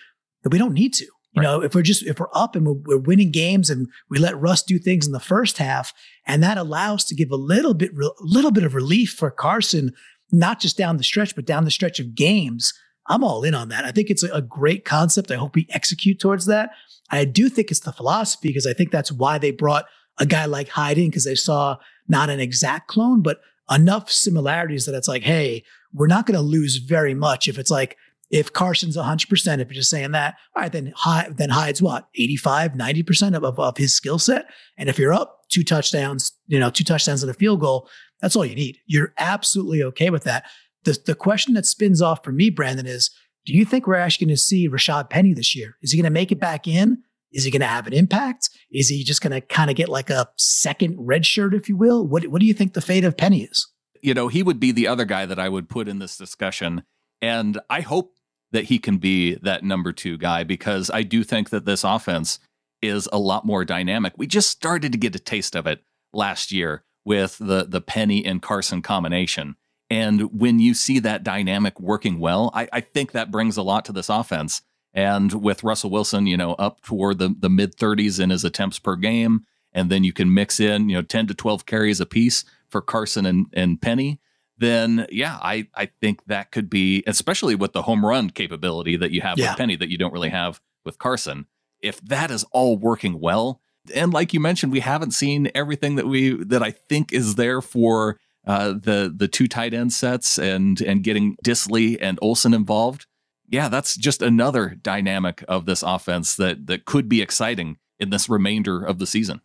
[0.49, 1.05] we don't need to.
[1.33, 1.43] You right.
[1.43, 4.39] know, if we're just if we're up and we're, we're, winning games and we let
[4.39, 5.93] Russ do things in the first half,
[6.25, 9.93] and that allows to give a little bit, a little bit of relief for Carson,
[10.31, 12.73] not just down the stretch, but down the stretch of games.
[13.07, 13.85] I'm all in on that.
[13.85, 15.31] I think it's a, great concept.
[15.31, 16.71] I hope we execute towards that.
[17.09, 19.85] I do think it's the philosophy because I think that's why they brought
[20.19, 21.77] a guy like Hyde in because they saw
[22.07, 26.41] not an exact clone, but enough similarities that it's like, hey, we're not going to
[26.41, 27.97] lose very much if it's like,
[28.31, 32.09] if Carson's 100%, if you're just saying that, all right, then Hyde, then Hyde's what,
[32.13, 34.45] 85, 90% of, of, of his skill set.
[34.77, 37.89] And if you're up two touchdowns, you know, two touchdowns and a field goal,
[38.21, 38.77] that's all you need.
[38.85, 40.45] You're absolutely okay with that
[40.83, 43.11] the, the question that spins off for me, Brandon, is
[43.45, 45.77] do you think we're actually going to see Rashad Penny this year?
[45.81, 47.03] Is he going to make it back in?
[47.31, 48.49] Is he going to have an impact?
[48.71, 51.77] Is he just going to kind of get like a second red shirt, if you
[51.77, 52.07] will?
[52.07, 53.67] What, what do you think the fate of Penny is?
[54.01, 56.83] You know, he would be the other guy that I would put in this discussion.
[57.21, 58.15] And I hope
[58.51, 62.39] that he can be that number two guy because I do think that this offense
[62.81, 64.13] is a lot more dynamic.
[64.17, 68.25] We just started to get a taste of it last year with the the Penny
[68.25, 69.55] and Carson combination.
[69.89, 73.85] And when you see that dynamic working well, I, I, think that brings a lot
[73.85, 74.61] to this offense.
[74.93, 78.79] And with Russell Wilson, you know, up toward the, the mid 30s in his attempts
[78.79, 82.05] per game, and then you can mix in, you know, 10 to 12 carries a
[82.05, 84.19] piece for Carson and, and Penny,
[84.57, 89.11] then yeah, I, I think that could be, especially with the home run capability that
[89.11, 89.51] you have yeah.
[89.51, 91.45] with Penny that you don't really have with Carson.
[91.81, 93.61] If that is all working well,
[93.95, 97.61] and like you mentioned, we haven't seen everything that we that I think is there
[97.61, 103.07] for uh, the the two tight end sets and and getting Dissly and Olsen involved.
[103.49, 108.29] Yeah, that's just another dynamic of this offense that that could be exciting in this
[108.29, 109.41] remainder of the season.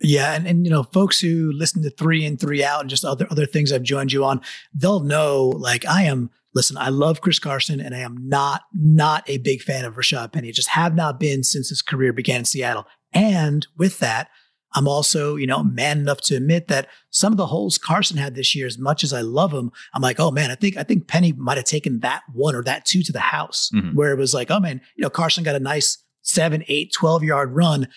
[0.00, 3.04] Yeah, and, and you know, folks who listen to three in, three out, and just
[3.04, 4.40] other other things I've joined you on,
[4.74, 6.30] they'll know like I am.
[6.52, 10.32] Listen, I love Chris Carson, and I am not not a big fan of Rashad
[10.32, 10.52] Penny.
[10.52, 12.86] Just have not been since his career began in Seattle.
[13.12, 14.30] And with that,
[14.74, 18.34] I'm also, you know, man enough to admit that some of the holes Carson had
[18.34, 20.82] this year, as much as I love him, I'm like, oh man, I think I
[20.82, 23.96] think Penny might have taken that one or that two to the house, mm-hmm.
[23.96, 27.24] where it was like, oh man, you know, Carson got a nice seven, eight, 12
[27.24, 27.88] yard run.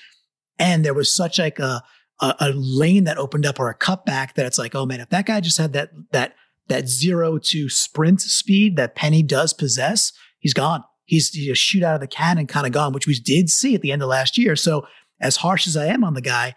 [0.60, 1.84] And there was such like a
[2.22, 5.10] a, a lane that opened up or a cutback that it's like, oh man, if
[5.10, 6.36] that guy just had that that
[6.68, 10.84] that zero to sprint speed that Penny does possess, he's gone.
[11.06, 13.76] He's he just shoot out of the cannon kind of gone, which we did see
[13.76, 14.56] at the end of last year.
[14.56, 14.86] So
[15.22, 16.56] as harsh as I am on the guy,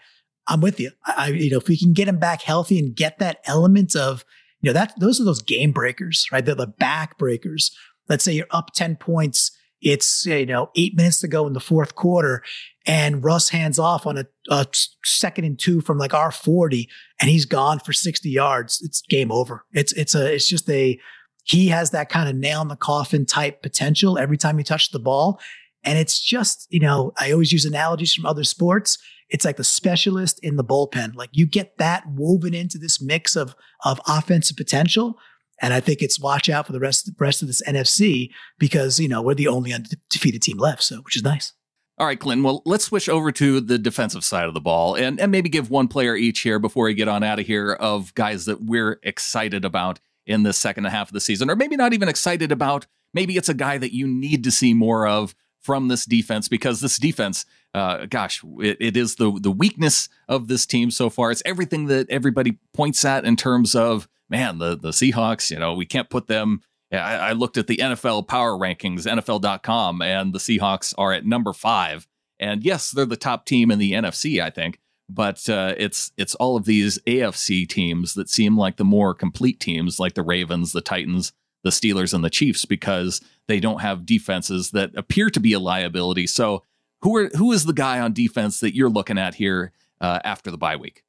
[0.49, 0.91] I'm with you.
[1.05, 4.25] I, you know, if we can get him back healthy and get that element of,
[4.61, 6.45] you know, that those are those game breakers, right?
[6.45, 7.77] They're the back breakers.
[8.09, 9.51] Let's say you're up 10 points.
[9.83, 12.43] It's, you know, eight minutes to go in the fourth quarter
[12.87, 14.67] and Russ hands off on a, a
[15.05, 16.89] second and two from like our 40
[17.21, 18.81] and he's gone for 60 yards.
[18.83, 19.65] It's game over.
[19.73, 20.99] It's, it's a, it's just a,
[21.45, 24.91] he has that kind of nail in the coffin type potential every time he touches
[24.91, 25.41] the ball.
[25.87, 28.99] And it's just, you know, I always use analogies from other sports.
[29.31, 31.15] It's like the specialist in the bullpen.
[31.15, 35.17] Like you get that woven into this mix of, of offensive potential.
[35.63, 38.31] And I think it's watch out for the rest, of the rest of this NFC
[38.59, 40.83] because, you know, we're the only undefeated team left.
[40.83, 41.53] So, which is nice.
[41.99, 42.43] All right, Clint.
[42.43, 45.71] Well, let's switch over to the defensive side of the ball and, and maybe give
[45.71, 49.01] one player each here before we get on out of here of guys that we're
[49.03, 52.87] excited about in the second half of the season, or maybe not even excited about.
[53.15, 55.35] Maybe it's a guy that you need to see more of
[55.67, 60.49] from this defense because this defense, uh, gosh, it, it is the the weakness of
[60.49, 61.31] this team so far.
[61.31, 65.51] It's everything that everybody points at in terms of man, the the Seahawks.
[65.51, 70.03] You know, we can't put them I, I looked at the NFL power rankings, NFL.com,
[70.03, 72.07] and the Seahawks are at number five.
[72.39, 76.35] And yes, they're the top team in the NFC, I think, but uh, it's it's
[76.35, 80.73] all of these AFC teams that seem like the more complete teams, like the Ravens,
[80.73, 81.33] the Titans,
[81.67, 85.59] the Steelers, and the Chiefs, because they don't have defenses that appear to be a
[85.59, 86.27] liability.
[86.27, 86.63] So,
[87.03, 90.51] who are who is the guy on defense that you're looking at here uh, after
[90.51, 91.03] the bye week?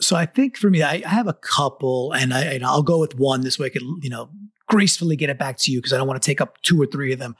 [0.00, 2.98] So I think for me, I, I have a couple, and I and I'll go
[2.98, 3.66] with one this way.
[3.66, 4.30] I could you know
[4.68, 6.86] gracefully get it back to you because I don't want to take up two or
[6.86, 7.34] three of them.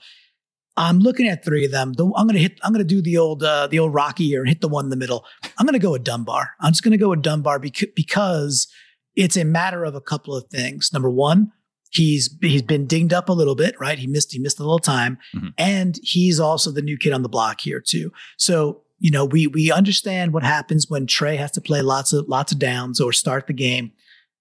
[0.75, 1.93] I'm looking at three of them.
[1.93, 2.59] The, I'm gonna hit.
[2.63, 4.89] I'm gonna do the old uh, the old Rocky here and hit the one in
[4.89, 5.25] the middle.
[5.57, 6.51] I'm gonna go with Dunbar.
[6.59, 8.67] I'm just gonna go with Dunbar because because
[9.15, 10.91] it's a matter of a couple of things.
[10.91, 11.51] Number one,
[11.93, 13.97] he's he's been dinged up a little bit, right?
[13.97, 15.49] He missed he missed a little time, mm-hmm.
[15.57, 18.11] and he's also the new kid on the block here too.
[18.37, 22.27] So you know we we understand what happens when Tre has to play lots of
[22.27, 23.91] lots of downs or start the game.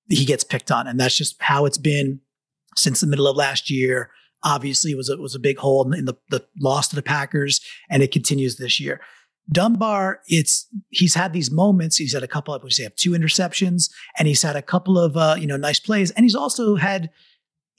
[0.09, 2.21] He gets picked on, and that's just how it's been
[2.77, 4.11] since the middle of last year.
[4.45, 8.03] Obviously, was a, was a big hole in the, the loss to the Packers, and
[8.03, 9.01] it continues this year.
[9.51, 11.97] Dunbar, it's he's had these moments.
[11.97, 13.89] He's had a couple of, we say, have two interceptions,
[14.19, 17.11] and he's had a couple of uh, you know nice plays, and he's also had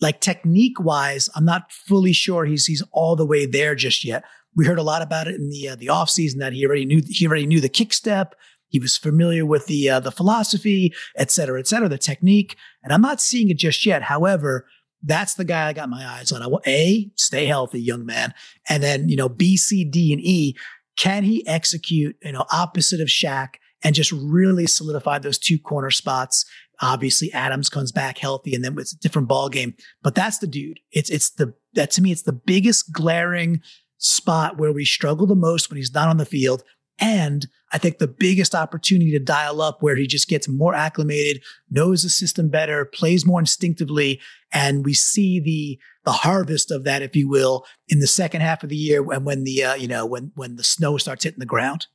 [0.03, 4.23] like technique wise, I'm not fully sure he's he's all the way there just yet.
[4.55, 6.85] We heard a lot about it in the uh, the off season that he already
[6.85, 8.35] knew he already knew the kick step.
[8.67, 12.93] He was familiar with the uh, the philosophy, et cetera, et cetera, the technique, and
[12.93, 14.03] I'm not seeing it just yet.
[14.03, 14.67] However,
[15.03, 16.41] that's the guy I got my eyes on.
[16.41, 18.33] I want A, stay healthy, young man.
[18.69, 20.55] And then, you know, B, C, D, and E.
[20.97, 25.91] Can he execute, you know, opposite of Shaq and just really solidify those two corner
[25.91, 26.45] spots?
[26.81, 29.75] Obviously, Adams comes back healthy and then it's a different ball game.
[30.01, 30.79] But that's the dude.
[30.91, 33.61] It's it's the that to me, it's the biggest glaring
[33.97, 36.63] spot where we struggle the most when he's not on the field.
[36.99, 41.41] And I think the biggest opportunity to dial up where he just gets more acclimated,
[41.69, 47.01] knows the system better, plays more instinctively, and we see the the harvest of that,
[47.01, 49.87] if you will, in the second half of the year and when the uh, you
[49.87, 51.87] know when when the snow starts hitting the ground.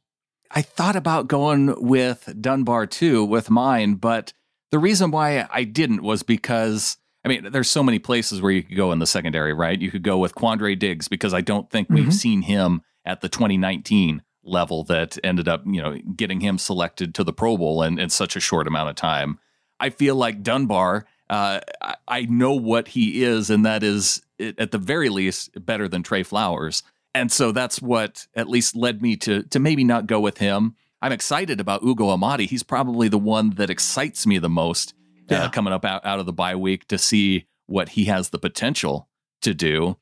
[0.50, 4.32] I thought about going with Dunbar too with mine, but
[4.70, 8.62] the reason why I didn't was because I mean, there's so many places where you
[8.62, 9.78] could go in the secondary, right?
[9.78, 12.10] You could go with Quandre Diggs because I don't think we've mm-hmm.
[12.12, 17.24] seen him at the 2019 level that ended up, you know, getting him selected to
[17.24, 19.38] the Pro Bowl in, in such a short amount of time.
[19.80, 24.70] I feel like Dunbar, uh, I, I know what he is, and that is, at
[24.70, 26.82] the very least, better than Tre Flowers.
[27.14, 30.76] And so that's what at least led me to to maybe not go with him.
[31.00, 32.46] I'm excited about Ugo Amadi.
[32.46, 34.94] He's probably the one that excites me the most
[35.30, 38.38] uh, coming up out, out of the bye week to see what he has the
[38.38, 39.08] potential
[39.42, 39.96] to do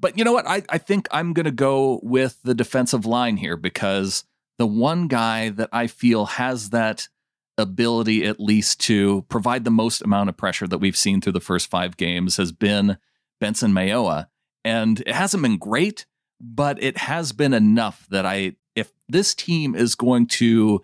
[0.00, 0.46] but you know what?
[0.46, 4.24] I, I think I'm going to go with the defensive line here because
[4.58, 7.08] the one guy that I feel has that
[7.56, 11.40] ability, at least, to provide the most amount of pressure that we've seen through the
[11.40, 12.98] first five games has been
[13.40, 14.28] Benson Mayowa.
[14.64, 16.06] And it hasn't been great,
[16.40, 20.82] but it has been enough that I, if this team is going to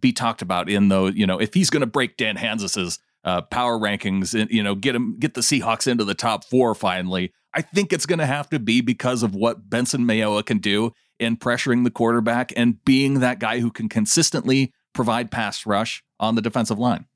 [0.00, 3.42] be talked about in though, you know, if he's going to break Dan Hanzus's uh,
[3.42, 7.32] power rankings, and you know, get him, get the Seahawks into the top four finally,
[7.54, 10.92] I think it's going to have to be because of what Benson Mayowa can do
[11.18, 16.34] in pressuring the quarterback and being that guy who can consistently provide pass rush on
[16.34, 17.06] the defensive line.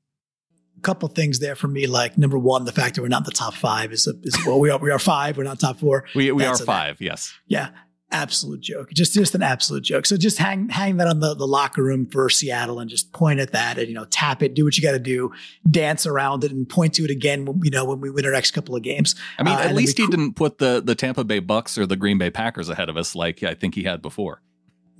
[0.77, 1.87] A couple things there for me.
[1.87, 4.37] Like number one, the fact that we're not in the top five is, a, is
[4.45, 5.37] well, we are we are five.
[5.37, 6.05] We're not top four.
[6.15, 7.01] We we That's are five.
[7.01, 7.33] Yes.
[7.47, 7.69] Yeah.
[8.11, 8.89] Absolute joke.
[8.91, 10.05] Just just an absolute joke.
[10.05, 13.39] So just hang hang that on the, the locker room for Seattle and just point
[13.39, 15.31] at that and you know tap it, do what you got to do,
[15.69, 17.45] dance around it, and point to it again.
[17.45, 19.15] When, you know when we win our next couple of games.
[19.37, 21.95] I mean, uh, at least he didn't put the the Tampa Bay Bucks or the
[21.95, 24.41] Green Bay Packers ahead of us like I think he had before.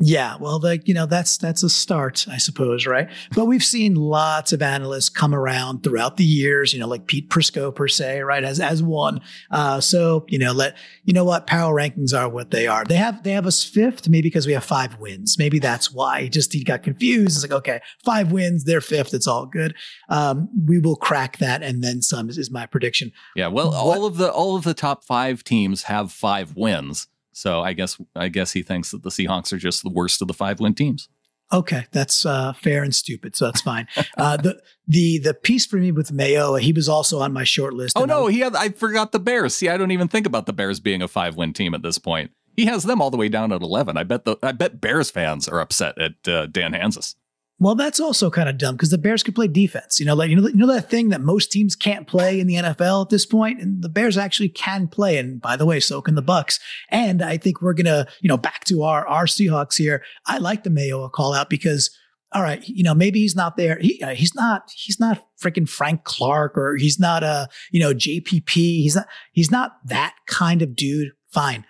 [0.01, 3.09] Yeah, well, like you know, that's that's a start, I suppose, right?
[3.35, 7.29] But we've seen lots of analysts come around throughout the years, you know, like Pete
[7.29, 9.19] Prisco per se, right, as as one.
[9.51, 12.85] Uh, so you know, let you know what power rankings are what they are.
[12.85, 15.37] They have they have us fifth, maybe because we have five wins.
[15.37, 16.23] Maybe that's why.
[16.23, 17.35] He just he got confused.
[17.35, 19.13] It's like okay, five wins, they're fifth.
[19.13, 19.75] It's all good.
[20.07, 23.11] Um, we will crack that, and then some is, is my prediction.
[23.35, 23.97] Yeah, well, what?
[23.97, 27.07] all of the all of the top five teams have five wins.
[27.31, 30.27] So I guess I guess he thinks that the Seahawks are just the worst of
[30.27, 31.09] the five win teams.
[31.51, 33.87] Okay, that's uh, fair and stupid, so that's fine.
[34.17, 37.73] uh, the the the piece for me with Mayo, he was also on my short
[37.73, 37.97] list.
[37.97, 38.55] Oh no, I, he had.
[38.55, 39.55] I forgot the Bears.
[39.55, 41.97] See, I don't even think about the Bears being a five win team at this
[41.97, 42.31] point.
[42.55, 43.97] He has them all the way down at eleven.
[43.97, 47.15] I bet the I bet Bears fans are upset at uh, Dan Hanzus.
[47.61, 49.99] Well, that's also kind of dumb because the Bears could play defense.
[49.99, 52.47] You know, like you know, you know that thing that most teams can't play in
[52.47, 55.17] the NFL at this point, and the Bears actually can play.
[55.17, 56.59] And by the way, so can the Bucks.
[56.89, 60.03] And I think we're gonna, you know, back to our our Seahawks here.
[60.25, 61.89] I like the Mayo call out because,
[62.31, 63.77] all right, you know, maybe he's not there.
[63.81, 67.93] He uh, he's not he's not freaking Frank Clark or he's not a you know
[67.93, 68.53] JPP.
[68.53, 71.09] He's not he's not that kind of dude.
[71.33, 71.65] Fine,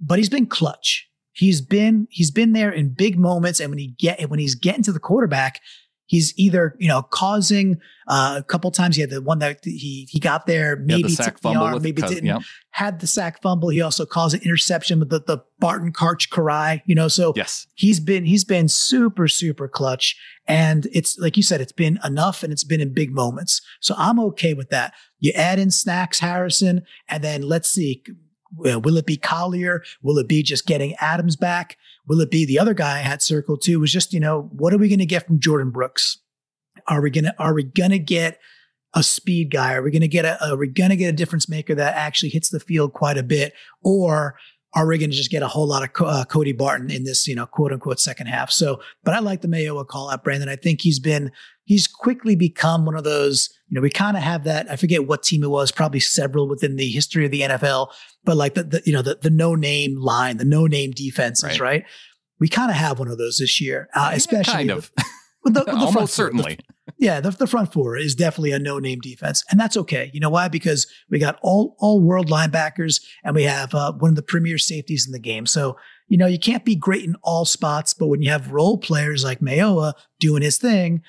[0.00, 1.06] but he's been clutch.
[1.34, 4.84] He's been he's been there in big moments, and when he get when he's getting
[4.84, 5.60] to the quarterback,
[6.06, 8.96] he's either you know causing uh, a couple times.
[8.96, 12.02] He had the one that he he got there, maybe the took the arm, maybe
[12.02, 12.26] didn't.
[12.26, 12.42] Yep.
[12.70, 13.68] Had the sack fumble.
[13.68, 16.82] He also caused an interception with the, the Barton Karch Kiraly.
[16.86, 20.16] You know, so yes, he's been he's been super super clutch,
[20.46, 23.60] and it's like you said, it's been enough, and it's been in big moments.
[23.80, 24.92] So I'm okay with that.
[25.20, 28.04] You add in Snacks Harrison, and then let's see
[28.56, 29.82] will it be Collier?
[30.02, 31.76] Will it be just getting Adams back?
[32.06, 33.80] Will it be the other guy I had circled too?
[33.80, 36.18] Was just, you know, what are we going to get from Jordyn Brooks?
[36.86, 38.38] Are we going to, are we to get
[38.94, 39.74] a speed guy?
[39.74, 42.28] Are we going to get a, are we to get a difference maker that actually
[42.28, 43.54] hits the field quite a bit?
[43.82, 44.36] Or
[44.74, 47.26] are we going to just get a whole lot of uh, Cody Barton in this,
[47.26, 48.50] you know, quote unquote second half?
[48.50, 50.48] So, but I like the Mayo call out, Brandon.
[50.48, 51.30] I think he's been,
[51.64, 54.70] he's quickly become one of those, you know, we kind of have that.
[54.70, 57.88] I forget what team it was, probably several within the history of the NFL,
[58.24, 61.44] but like the, the you know, the, the no name line, the no name defenses,
[61.44, 61.60] right?
[61.60, 61.84] right?
[62.40, 64.90] We kind of have one of those this year, uh, especially kind of.
[64.96, 65.06] With,
[65.44, 66.56] with the, Almost front certainly.
[66.56, 66.64] The,
[66.98, 70.10] yeah, the, the front four is definitely a no name defense, and that's okay.
[70.12, 70.48] You know why?
[70.48, 74.58] Because we got all all world linebackers, and we have uh, one of the premier
[74.58, 75.46] safeties in the game.
[75.46, 75.76] So
[76.08, 79.24] you know you can't be great in all spots, but when you have role players
[79.24, 81.02] like Mayowa doing his thing,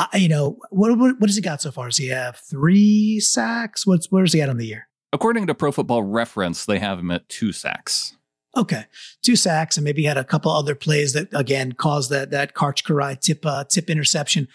[0.00, 1.86] uh, you know what, what what has he got so far?
[1.86, 3.86] Does he have three sacks?
[3.86, 4.88] What's where's he at on the year?
[5.12, 8.16] According to Pro Football Reference, they have him at two sacks.
[8.56, 8.86] Okay,
[9.22, 12.84] two sacks, and maybe had a couple other plays that again caused that that Karch
[12.84, 14.48] Kiraly tip uh, tip interception.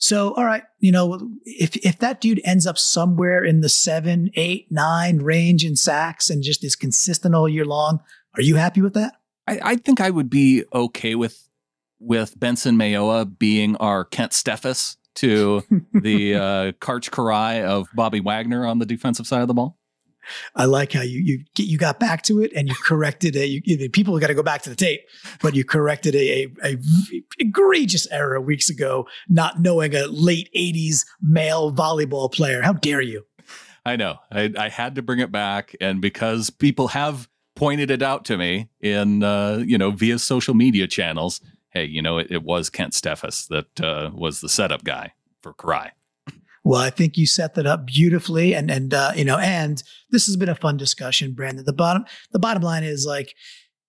[0.00, 4.30] So, all right, you know, if if that dude ends up somewhere in the seven,
[4.34, 8.00] eight, nine range in sacks and just is consistent all year long,
[8.34, 9.14] are you happy with that?
[9.46, 11.47] I, I think I would be okay with
[12.00, 18.66] with Benson Mayowa being our Kent Steffes to the uh, Karch Kiraly of Bobby Wagner
[18.66, 19.76] on the defensive side of the ball.
[20.54, 23.88] I like how you you you got back to it and you corrected a you,
[23.90, 25.00] people got to go back to the tape,
[25.40, 26.76] but you corrected a, a, a
[27.38, 32.60] egregious error weeks ago, not knowing a late '80s male volleyball player.
[32.60, 33.24] How dare you?
[33.86, 34.16] I know.
[34.30, 38.36] I, I had to bring it back, and because people have pointed it out to
[38.36, 41.40] me in uh, you know via social media channels.
[41.78, 45.12] Hey, you know it, it was Kent Steffes that uh, was the setup guy
[45.42, 45.92] for Kiraly.
[46.64, 50.26] Well, I think you set that up beautifully, and and uh, you know, and this
[50.26, 51.64] has been a fun discussion, Brandon.
[51.64, 53.32] The bottom the bottom line is like,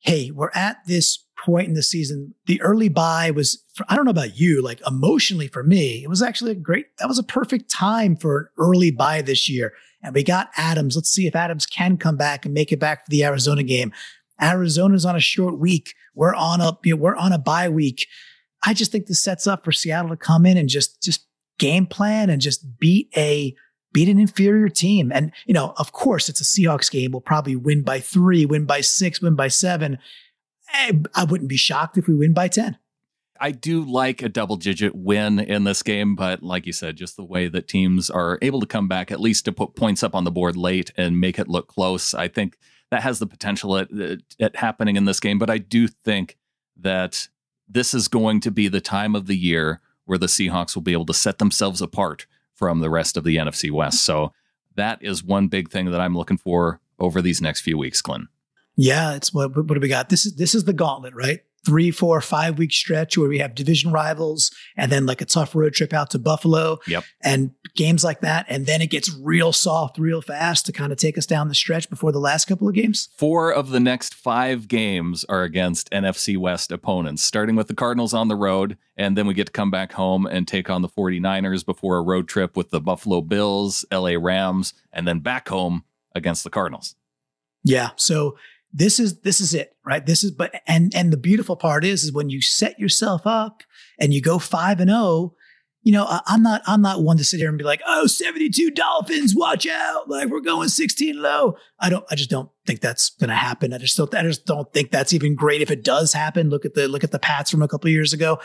[0.01, 2.35] hey, we're at this point in the season.
[2.45, 6.09] The early bye was, for, I don't know about you, like emotionally for me, it
[6.09, 6.95] was actually a great.
[6.99, 9.73] That was a perfect time for an early bye this year,
[10.03, 10.95] and we got Adams.
[10.95, 13.91] Let's see if Adams can come back and make it back for the Arizona game.
[14.41, 15.93] Arizona's on a short week.
[16.15, 18.07] We're on a you know, we're on a bye week.
[18.65, 21.25] I just think this sets up for Seattle to come in and just just
[21.57, 23.55] game plan and just beat a
[23.91, 25.11] beat an inferior team.
[25.13, 27.11] And you know, of course, it's a Seahawks game.
[27.11, 29.97] We'll probably win by three, win by six, win by seven.
[30.71, 32.77] I, I wouldn't be shocked if we win by ten.
[33.41, 37.15] I do like a double digit win in this game, but like you said, just
[37.15, 40.13] the way that teams are able to come back, at least to put points up
[40.13, 42.57] on the board late and make it look close, I think
[42.91, 43.89] that has the potential at,
[44.39, 45.39] at happening in this game.
[45.39, 46.37] But I do think
[46.77, 47.27] that
[47.67, 50.93] this is going to be the time of the year where the Seahawks will be
[50.93, 52.25] able to set themselves apart
[52.55, 54.03] from the rest of the NFC West.
[54.03, 54.33] So
[54.75, 58.27] that is one big thing that I'm looking for over these next few weeks, Glenn.
[58.75, 60.09] Yeah, it's what what do we got?
[60.09, 61.41] This is this is the gauntlet, right?
[61.65, 65.55] Three, four, five week stretch where we have division rivals and then like a tough
[65.55, 66.79] road trip out to Buffalo.
[66.87, 67.03] Yep.
[67.21, 68.45] And games like that.
[68.49, 71.55] And then it gets real soft real fast to kind of take us down the
[71.55, 73.09] stretch before the last couple of games.
[73.17, 78.13] Four of the next five games are against NFC West opponents, starting with the Cardinals
[78.13, 78.77] on the road.
[78.97, 82.01] And then we get to come back home and take on the 49ers before a
[82.01, 85.83] road trip with the Buffalo Bills, LA Rams, and then back home
[86.15, 86.95] against the Cardinals.
[87.63, 87.91] Yeah.
[87.95, 88.37] So
[88.71, 90.05] this is this is it right?
[90.05, 93.63] This is but and and the beautiful part is is when you set yourself up
[93.99, 95.33] and you go 5 and 0
[95.81, 98.05] you know I, i'm not i'm not one to sit here and be like oh
[98.05, 101.57] 72 dolphins watch out like we're going 16 low oh.
[101.79, 103.73] i don't i just don't think that's going to happen.
[103.73, 105.61] I just don't i just don't think that's even great.
[105.61, 108.13] If it does happen look at the look at the pats from a couple years
[108.13, 108.39] ago.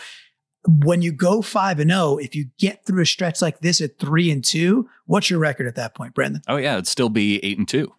[0.67, 3.99] When you go 5 and 0 if you get through a stretch like this at
[3.99, 7.39] 3 and 2 what's your record at that point Brandon Oh yeah, it'd still be
[7.45, 7.93] eight and two.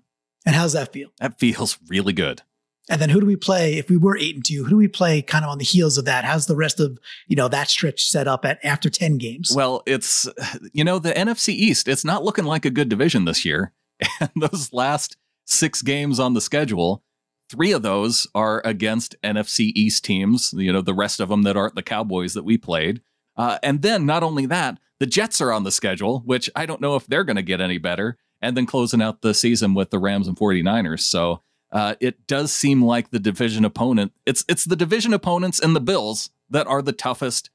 [0.45, 2.41] And how's that feel That feels really good.
[2.89, 4.63] And then who do we play if we were eight and two?
[4.63, 6.23] Who do we play kind of on the heels of that?
[6.23, 9.51] How's the rest of you know that stretch set up at after ten games?
[9.55, 10.27] Well, it's
[10.71, 11.87] you know the NFC East.
[11.87, 13.73] It's not looking like a good division this year.
[14.19, 17.01] And those last six games on the schedule,
[17.49, 20.53] three of those are against NFC East teams.
[20.55, 23.01] You know the rest of them that aren't the Cowboys that we played.
[23.37, 26.81] Uh, and then not only that, the Jets are on the schedule, which I don't
[26.81, 28.17] know if they're going to get any better.
[28.41, 30.99] And then closing out the season with the Rams and 49ers.
[30.99, 34.13] So uh, it does seem like the division opponent.
[34.25, 37.49] It's it's the division opponents and the Bills that are the toughest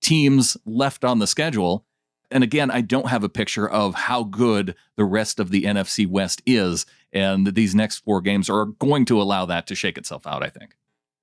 [0.00, 1.84] teams left on the schedule.
[2.30, 6.06] And again, I don't have a picture of how good the rest of the NFC
[6.06, 6.86] West is.
[7.12, 10.48] And these next four games are going to allow that to shake itself out, I
[10.48, 10.74] think.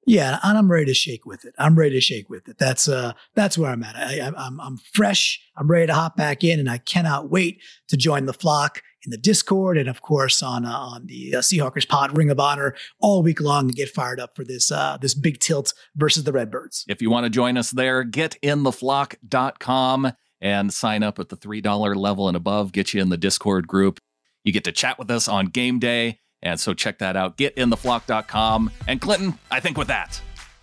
[0.10, 1.54] Yeah, and I'm ready to shake with it.
[1.60, 2.58] I'm ready to shake with it.
[2.58, 3.96] That's uh that's where I'm at.
[3.96, 5.40] I, I, I'm I'm fresh.
[5.56, 9.12] I'm ready to hop back in, and I cannot wait to join the flock in
[9.12, 12.76] the Discord and of course on uh, on the uh, Seahawkers Pod Ring of Honor
[13.00, 16.32] all week long and get fired up for this uh this big tilt versus the
[16.32, 16.86] Redbirds.
[16.88, 21.38] If you want to join us there, get in getintheflock.com and sign up at the
[21.38, 24.00] $3 level and above, get you in the Discord group.
[24.44, 26.20] You get to chat with us on game day.
[26.42, 28.72] And so check that out, getintheflock.com.
[28.88, 30.22] And Clinton, I think with that,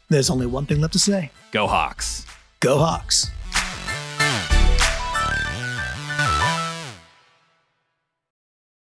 [0.08, 2.24] There's only one thing left to say: go Hawks.
[2.60, 3.30] Go Hawks.